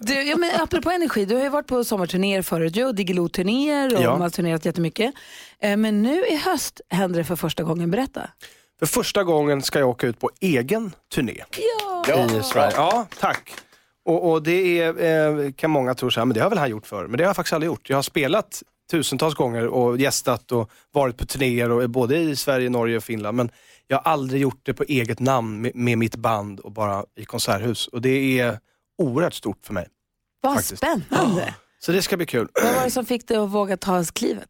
Du, 0.00 0.14
ja, 0.22 0.36
men 0.36 0.50
apropå 0.60 0.90
energi, 0.90 1.24
du 1.24 1.34
har 1.36 1.42
ju 1.42 1.48
varit 1.48 1.66
på 1.66 1.84
sommarturnéer 1.84 2.42
förut, 2.42 2.76
och 2.76 2.94
Diggiloo-turnéer 2.94 3.96
och 3.96 4.02
Ja. 4.02 4.10
man 4.10 4.20
har 4.20 4.30
turnerat 4.30 4.64
jättemycket. 4.64 5.14
Eh, 5.60 5.76
Men 5.76 6.02
nu 6.02 6.26
i 6.26 6.36
höst 6.36 6.80
händer 6.88 7.18
det 7.18 7.24
för 7.24 7.36
första 7.36 7.62
gången, 7.62 7.90
berätta. 7.90 8.30
För 8.78 8.86
första 8.86 9.24
gången 9.24 9.62
ska 9.62 9.78
jag 9.78 9.88
åka 9.88 10.06
ut 10.06 10.18
på 10.20 10.30
egen 10.40 10.92
turné. 11.14 11.44
Ja. 12.08 12.26
i 12.38 12.42
Sverige. 12.42 12.72
Ja, 12.76 13.06
tack. 13.20 13.52
Och, 14.04 14.30
och 14.30 14.42
det 14.42 14.80
är, 14.80 15.44
eh, 15.46 15.52
kan 15.52 15.70
många 15.70 15.94
tro 15.94 16.10
så 16.10 16.20
här, 16.20 16.24
men 16.24 16.34
det 16.34 16.40
har 16.40 16.50
väl 16.50 16.58
han 16.58 16.70
gjort 16.70 16.86
för. 16.86 17.06
Men 17.06 17.18
det 17.18 17.24
har 17.24 17.28
jag 17.28 17.36
faktiskt 17.36 17.52
aldrig 17.52 17.66
gjort. 17.66 17.90
Jag 17.90 17.96
har 17.96 18.02
spelat 18.02 18.62
tusentals 18.90 19.34
gånger 19.34 19.66
och 19.66 20.00
gästat 20.00 20.52
och 20.52 20.70
varit 20.92 21.16
på 21.16 21.26
turnéer 21.26 21.70
och, 21.70 21.90
både 21.90 22.18
i 22.18 22.36
Sverige, 22.36 22.70
Norge 22.70 22.96
och 22.96 23.04
Finland. 23.04 23.36
Men 23.36 23.50
jag 23.86 23.96
har 23.96 24.12
aldrig 24.12 24.42
gjort 24.42 24.60
det 24.62 24.74
på 24.74 24.84
eget 24.84 25.20
namn 25.20 25.60
med, 25.60 25.72
med 25.74 25.98
mitt 25.98 26.16
band 26.16 26.60
och 26.60 26.72
bara 26.72 27.04
i 27.16 27.24
konserthus. 27.24 27.86
Och 27.88 28.02
det 28.02 28.40
är 28.40 28.58
oerhört 28.98 29.34
stort 29.34 29.58
för 29.66 29.74
mig. 29.74 29.88
Vad 30.40 30.54
Faktiskt. 30.54 30.78
spännande. 30.78 31.54
Så 31.78 31.92
det 31.92 32.02
ska 32.02 32.16
bli 32.16 32.26
kul. 32.26 32.48
Vad 32.62 32.74
var 32.74 32.84
det 32.84 32.90
som 32.90 33.06
fick 33.06 33.28
dig 33.28 33.36
att 33.36 33.50
våga 33.50 33.76
ta 33.76 34.04
klivet? 34.04 34.48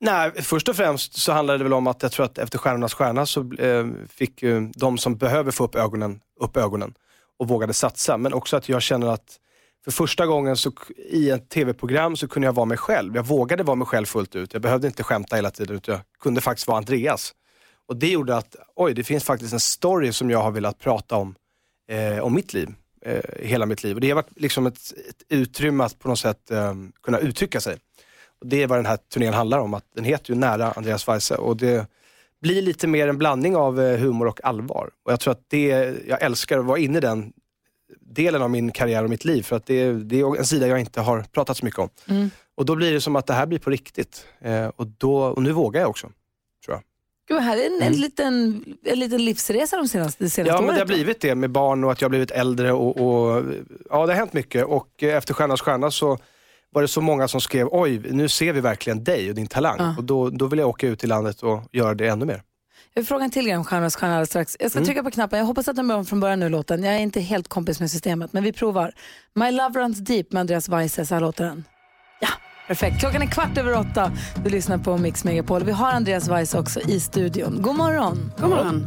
Nej, 0.00 0.42
först 0.42 0.68
och 0.68 0.76
främst 0.76 1.16
så 1.16 1.32
handlar 1.32 1.58
det 1.58 1.64
väl 1.64 1.72
om 1.72 1.86
att 1.86 2.02
jag 2.02 2.12
tror 2.12 2.26
att 2.26 2.38
efter 2.38 2.58
Stjärnornas 2.58 2.94
stjärna 2.94 3.26
så 3.26 3.52
eh, 3.52 3.86
fick 4.08 4.42
eh, 4.42 4.62
de 4.74 4.98
som 4.98 5.16
behöver 5.16 5.50
få 5.50 5.64
upp 5.64 5.74
ögonen, 5.74 6.20
upp 6.40 6.56
ögonen 6.56 6.94
och 7.38 7.48
vågade 7.48 7.74
satsa. 7.74 8.16
Men 8.16 8.34
också 8.34 8.56
att 8.56 8.68
jag 8.68 8.82
känner 8.82 9.06
att 9.06 9.40
för 9.84 9.90
första 9.90 10.26
gången 10.26 10.56
så, 10.56 10.72
i 10.96 11.30
ett 11.30 11.48
tv-program 11.48 12.16
så 12.16 12.28
kunde 12.28 12.46
jag 12.46 12.52
vara 12.52 12.66
mig 12.66 12.78
själv. 12.78 13.16
Jag 13.16 13.26
vågade 13.26 13.62
vara 13.62 13.74
mig 13.74 13.86
själv 13.86 14.06
fullt 14.06 14.36
ut. 14.36 14.52
Jag 14.52 14.62
behövde 14.62 14.86
inte 14.86 15.02
skämta 15.02 15.36
hela 15.36 15.50
tiden 15.50 15.76
utan 15.76 15.94
jag 15.94 16.02
kunde 16.20 16.40
faktiskt 16.40 16.68
vara 16.68 16.78
Andreas. 16.78 17.34
Och 17.88 17.96
det 17.96 18.08
gjorde 18.08 18.36
att, 18.36 18.56
oj, 18.76 18.94
det 18.94 19.04
finns 19.04 19.24
faktiskt 19.24 19.52
en 19.52 19.60
story 19.60 20.12
som 20.12 20.30
jag 20.30 20.42
har 20.42 20.50
velat 20.50 20.78
prata 20.78 21.16
om, 21.16 21.34
eh, 21.88 22.18
om 22.18 22.34
mitt 22.34 22.54
liv. 22.54 22.74
Eh, 23.06 23.20
hela 23.40 23.66
mitt 23.66 23.82
liv. 23.82 23.94
Och 23.94 24.00
det 24.00 24.08
har 24.08 24.14
varit 24.14 24.40
liksom 24.40 24.66
ett, 24.66 24.92
ett 25.08 25.22
utrymme 25.28 25.84
att 25.84 25.98
på 25.98 26.08
något 26.08 26.18
sätt 26.18 26.50
eh, 26.50 26.74
kunna 27.02 27.18
uttrycka 27.18 27.60
sig. 27.60 27.76
Och 28.40 28.46
det 28.46 28.62
är 28.62 28.66
vad 28.66 28.78
den 28.78 28.86
här 28.86 28.96
turnén 28.96 29.34
handlar 29.34 29.58
om. 29.58 29.74
Att 29.74 29.84
den 29.94 30.04
heter 30.04 30.32
ju 30.32 30.38
Nära 30.38 30.72
Andreas 30.72 31.08
Weise 31.08 31.34
och 31.34 31.56
det 31.56 31.86
blir 32.44 32.62
lite 32.62 32.86
mer 32.86 33.08
en 33.08 33.18
blandning 33.18 33.56
av 33.56 33.80
eh, 33.80 33.98
humor 33.98 34.26
och 34.26 34.44
allvar. 34.44 34.90
Och 35.04 35.12
jag 35.12 35.20
tror 35.20 35.32
att 35.32 35.44
det, 35.48 35.94
jag 36.06 36.22
älskar 36.22 36.58
att 36.58 36.64
vara 36.64 36.78
inne 36.78 36.98
i 36.98 37.00
den 37.00 37.32
delen 38.00 38.42
av 38.42 38.50
min 38.50 38.72
karriär 38.72 39.04
och 39.04 39.10
mitt 39.10 39.24
liv. 39.24 39.42
För 39.42 39.56
att 39.56 39.66
det, 39.66 39.92
det 39.92 40.20
är 40.20 40.36
en 40.38 40.44
sida 40.44 40.66
jag 40.66 40.80
inte 40.80 41.00
har 41.00 41.22
pratat 41.22 41.56
så 41.56 41.64
mycket 41.64 41.80
om. 41.80 41.88
Mm. 42.08 42.30
Och 42.54 42.64
då 42.64 42.76
blir 42.76 42.92
det 42.92 43.00
som 43.00 43.16
att 43.16 43.26
det 43.26 43.34
här 43.34 43.46
blir 43.46 43.58
på 43.58 43.70
riktigt. 43.70 44.26
Eh, 44.40 44.66
och, 44.76 44.86
då, 44.86 45.24
och 45.24 45.42
nu 45.42 45.52
vågar 45.52 45.80
jag 45.80 45.90
också. 45.90 46.06
Tror 46.64 46.76
jag. 46.76 46.82
Gud, 47.28 47.42
här 47.42 47.56
är 47.56 47.66
en, 47.66 47.82
en, 47.82 48.00
liten, 48.00 48.64
en 48.84 48.98
liten 48.98 49.24
livsresa 49.24 49.76
de 49.76 49.88
senaste, 49.88 50.24
det 50.24 50.30
senaste 50.30 50.54
Ja, 50.54 50.60
men 50.60 50.68
året. 50.68 50.76
det 50.76 50.80
har 50.80 50.86
blivit 50.86 51.20
det 51.20 51.34
med 51.34 51.50
barn 51.50 51.84
och 51.84 51.92
att 51.92 52.00
jag 52.00 52.06
har 52.06 52.10
blivit 52.10 52.30
äldre. 52.30 52.72
Och, 52.72 52.96
och, 52.96 53.44
ja, 53.90 54.06
det 54.06 54.12
har 54.12 54.18
hänt 54.18 54.32
mycket. 54.32 54.64
Och 54.64 55.02
eh, 55.02 55.16
efter 55.16 55.34
Stjärnas 55.34 55.60
stjärna 55.60 55.90
så 55.90 56.18
var 56.74 56.82
det 56.82 56.88
så 56.88 57.00
många 57.00 57.28
som 57.28 57.40
skrev, 57.40 57.68
oj, 57.70 57.98
nu 58.10 58.28
ser 58.28 58.52
vi 58.52 58.60
verkligen 58.60 59.04
dig 59.04 59.28
och 59.28 59.34
din 59.34 59.46
talang. 59.46 59.76
Ja. 59.78 59.94
Och 59.98 60.04
då, 60.04 60.30
då 60.30 60.46
vill 60.46 60.58
jag 60.58 60.68
åka 60.68 60.88
ut 60.88 61.04
i 61.04 61.06
landet 61.06 61.42
och 61.42 61.62
göra 61.72 61.94
det 61.94 62.06
ännu 62.08 62.24
mer. 62.24 62.42
Jag 62.94 63.02
vill 63.02 63.06
fråga 63.06 63.24
en 63.24 63.30
till 63.30 63.44
grej 63.44 63.56
om 63.56 63.64
Stjärnornas 63.64 63.96
stjärna 63.96 64.12
alldeles 64.14 64.28
strax. 64.28 64.56
Jag 64.60 64.70
ska 64.70 64.78
Mm. 64.78 64.86
trycka 64.86 65.02
på 65.02 65.10
knappen. 65.10 65.38
Jag 65.38 65.46
hoppas 65.46 65.68
att 65.68 65.76
den 65.76 65.88
börjar 65.88 66.04
från 66.04 66.20
början 66.20 66.40
nu 66.40 66.48
låten. 66.48 66.82
Jag 66.82 66.94
är 66.94 66.98
inte 66.98 67.20
helt 67.20 67.48
kompis 67.48 67.80
med 67.80 67.90
systemet, 67.90 68.32
men 68.32 68.42
vi 68.42 68.52
provar. 68.52 68.92
My 69.34 69.50
Love 69.50 69.80
Runs 69.80 69.98
Deep 69.98 70.32
med 70.32 70.40
Andreas 70.40 70.68
Weise, 70.68 71.06
så 71.06 71.14
här 71.14 71.20
låter 71.20 71.44
den. 71.44 71.64
Ja, 72.20 72.28
perfekt. 72.68 73.00
Klockan 73.00 73.22
är 73.22 73.26
kvart 73.26 73.58
över 73.58 73.78
åtta. 73.78 74.12
Du 74.44 74.50
lyssnar 74.50 74.78
på 74.78 74.98
Mix 74.98 75.24
Megapol. 75.24 75.64
Vi 75.64 75.72
har 75.72 75.90
Andreas 75.92 76.28
Weise 76.28 76.58
också 76.58 76.80
i 76.80 77.00
studion. 77.00 77.62
God 77.62 77.76
morgon. 77.76 78.32
God 78.40 78.50
morgon. 78.50 78.86